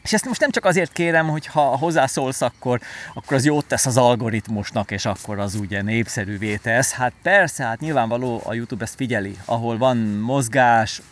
És 0.02 0.12
ezt 0.12 0.24
most 0.24 0.40
nem 0.40 0.50
csak 0.50 0.64
azért 0.64 0.92
kérem, 0.92 1.28
hogy 1.28 1.46
ha 1.46 1.60
hozzászólsz, 1.60 2.40
akkor, 2.40 2.80
akkor 3.14 3.36
az 3.36 3.44
jót 3.44 3.64
tesz 3.64 3.86
az 3.86 3.96
algoritmusnak, 3.96 4.90
és 4.90 5.04
akkor 5.04 5.38
az 5.38 5.54
ugye 5.54 5.82
népszerűvé 5.82 6.56
tesz. 6.56 6.92
Hát 6.92 7.12
persze, 7.22 7.64
hát 7.64 7.80
nyilvánvaló 7.80 8.42
a 8.44 8.54
YouTube 8.54 8.84
ezt 8.84 8.94
figyeli, 8.94 9.36
ahol 9.44 9.78
van 9.78 9.96
mozgás, 9.96 11.02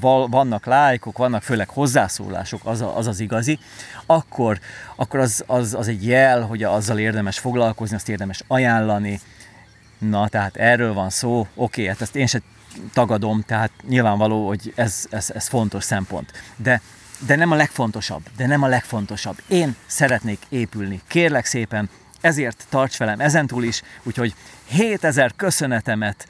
vannak 0.00 0.66
lájkok, 0.66 1.18
vannak 1.18 1.42
főleg 1.42 1.68
hozzászólások, 1.68 2.60
az, 2.64 2.80
a, 2.80 2.96
az 2.96 3.06
az 3.06 3.20
igazi, 3.20 3.58
akkor, 4.06 4.58
akkor 4.96 5.20
az, 5.20 5.44
az, 5.46 5.74
az 5.74 5.88
egy 5.88 6.06
jel, 6.06 6.40
hogy 6.40 6.62
azzal 6.62 6.98
érdemes 6.98 7.38
foglalkozni, 7.38 7.96
azt 7.96 8.08
érdemes 8.08 8.42
ajánlani, 8.46 9.20
Na, 9.98 10.28
tehát 10.28 10.56
erről 10.56 10.92
van 10.92 11.10
szó, 11.10 11.46
oké, 11.54 11.86
hát 11.86 12.00
ezt 12.00 12.16
én 12.16 12.26
sem 12.26 12.42
tagadom, 12.92 13.42
tehát 13.42 13.70
nyilvánvaló, 13.88 14.46
hogy 14.46 14.72
ez, 14.76 15.06
ez, 15.10 15.30
ez 15.34 15.48
fontos 15.48 15.84
szempont. 15.84 16.32
De, 16.56 16.80
de 17.26 17.36
nem 17.36 17.50
a 17.50 17.54
legfontosabb, 17.54 18.22
de 18.36 18.46
nem 18.46 18.62
a 18.62 18.66
legfontosabb. 18.66 19.36
Én 19.48 19.76
szeretnék 19.86 20.38
épülni, 20.48 21.00
kérlek 21.06 21.44
szépen, 21.44 21.88
ezért 22.20 22.66
tarts 22.68 22.96
velem 22.96 23.20
ezentúl 23.20 23.64
is, 23.64 23.82
úgyhogy 24.02 24.34
7000 24.66 25.32
köszönetemet 25.36 26.26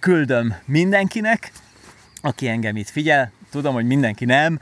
küldöm 0.00 0.54
mindenkinek, 0.64 1.52
aki 2.20 2.48
engem 2.48 2.76
itt 2.76 2.88
figyel. 2.88 3.30
Tudom, 3.50 3.74
hogy 3.74 3.86
mindenki 3.86 4.24
nem, 4.24 4.60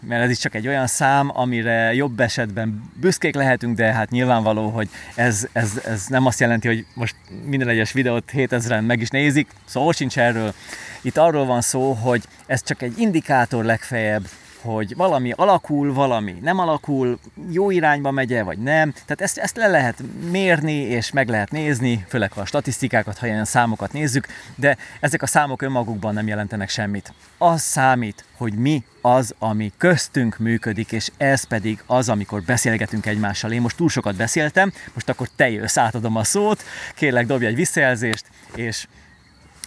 mert 0.00 0.22
ez 0.22 0.30
is 0.30 0.38
csak 0.38 0.54
egy 0.54 0.68
olyan 0.68 0.86
szám, 0.86 1.30
amire 1.34 1.94
jobb 1.94 2.20
esetben 2.20 2.90
büszkék 3.00 3.34
lehetünk, 3.34 3.76
de 3.76 3.92
hát 3.92 4.10
nyilvánvaló, 4.10 4.68
hogy 4.68 4.88
ez, 5.14 5.48
ez, 5.52 5.80
ez 5.84 6.06
nem 6.06 6.26
azt 6.26 6.40
jelenti, 6.40 6.68
hogy 6.68 6.86
most 6.94 7.14
minden 7.44 7.68
egyes 7.68 7.92
videót 7.92 8.30
7000-en 8.32 8.86
meg 8.86 9.00
is 9.00 9.08
nézik, 9.08 9.48
szó 9.64 9.92
sincs 9.92 10.18
erről. 10.18 10.54
Itt 11.02 11.16
arról 11.16 11.46
van 11.46 11.60
szó, 11.60 11.92
hogy 11.92 12.22
ez 12.46 12.62
csak 12.62 12.82
egy 12.82 12.98
indikátor 12.98 13.64
legfeljebb, 13.64 14.28
hogy 14.68 14.96
valami 14.96 15.32
alakul, 15.36 15.92
valami 15.92 16.38
nem 16.42 16.58
alakul, 16.58 17.18
jó 17.50 17.70
irányba 17.70 18.10
megy 18.10 18.42
vagy 18.44 18.58
nem. 18.58 18.92
Tehát 18.92 19.20
ezt, 19.20 19.38
ezt 19.38 19.56
le 19.56 19.66
lehet 19.66 20.02
mérni, 20.30 20.72
és 20.72 21.10
meg 21.10 21.28
lehet 21.28 21.50
nézni, 21.50 22.04
főleg 22.08 22.32
ha 22.32 22.40
a 22.40 22.44
statisztikákat, 22.44 23.18
ha 23.18 23.26
ilyen 23.26 23.44
számokat 23.44 23.92
nézzük, 23.92 24.26
de 24.54 24.76
ezek 25.00 25.22
a 25.22 25.26
számok 25.26 25.62
önmagukban 25.62 26.14
nem 26.14 26.26
jelentenek 26.26 26.68
semmit. 26.68 27.12
Az 27.38 27.62
számít, 27.62 28.24
hogy 28.36 28.54
mi 28.54 28.84
az, 29.00 29.34
ami 29.38 29.72
köztünk 29.76 30.38
működik, 30.38 30.92
és 30.92 31.10
ez 31.16 31.44
pedig 31.44 31.82
az, 31.86 32.08
amikor 32.08 32.42
beszélgetünk 32.42 33.06
egymással. 33.06 33.52
Én 33.52 33.60
most 33.60 33.76
túl 33.76 33.88
sokat 33.88 34.16
beszéltem, 34.16 34.72
most 34.94 35.08
akkor 35.08 35.28
te 35.36 35.50
jössz, 35.50 35.76
átadom 35.76 36.16
a 36.16 36.24
szót, 36.24 36.62
kérlek 36.94 37.26
dobj 37.26 37.46
egy 37.46 37.54
visszajelzést, 37.54 38.24
és 38.54 38.86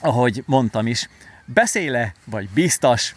ahogy 0.02 0.44
mondtam 0.46 0.88
is, 0.88 1.10
beszéle 1.46 2.14
vagy 2.26 2.50
biztos, 2.54 3.16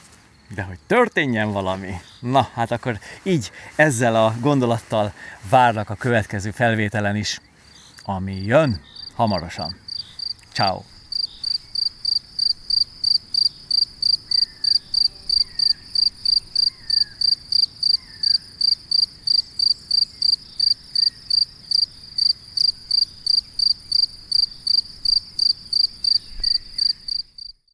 de 0.55 0.63
hogy 0.63 0.79
történjen 0.87 1.53
valami. 1.53 1.95
Na, 2.21 2.49
hát 2.55 2.71
akkor 2.71 2.99
így 3.23 3.51
ezzel 3.77 4.17
a 4.17 4.35
gondolattal 4.41 5.13
várlak 5.51 5.91
a 5.91 5.95
következő 5.95 6.51
felvételen 6.51 7.17
is, 7.17 7.41
ami 8.05 8.45
jön 8.45 8.81
hamarosan. 9.15 9.77
Ciao. 10.53 10.94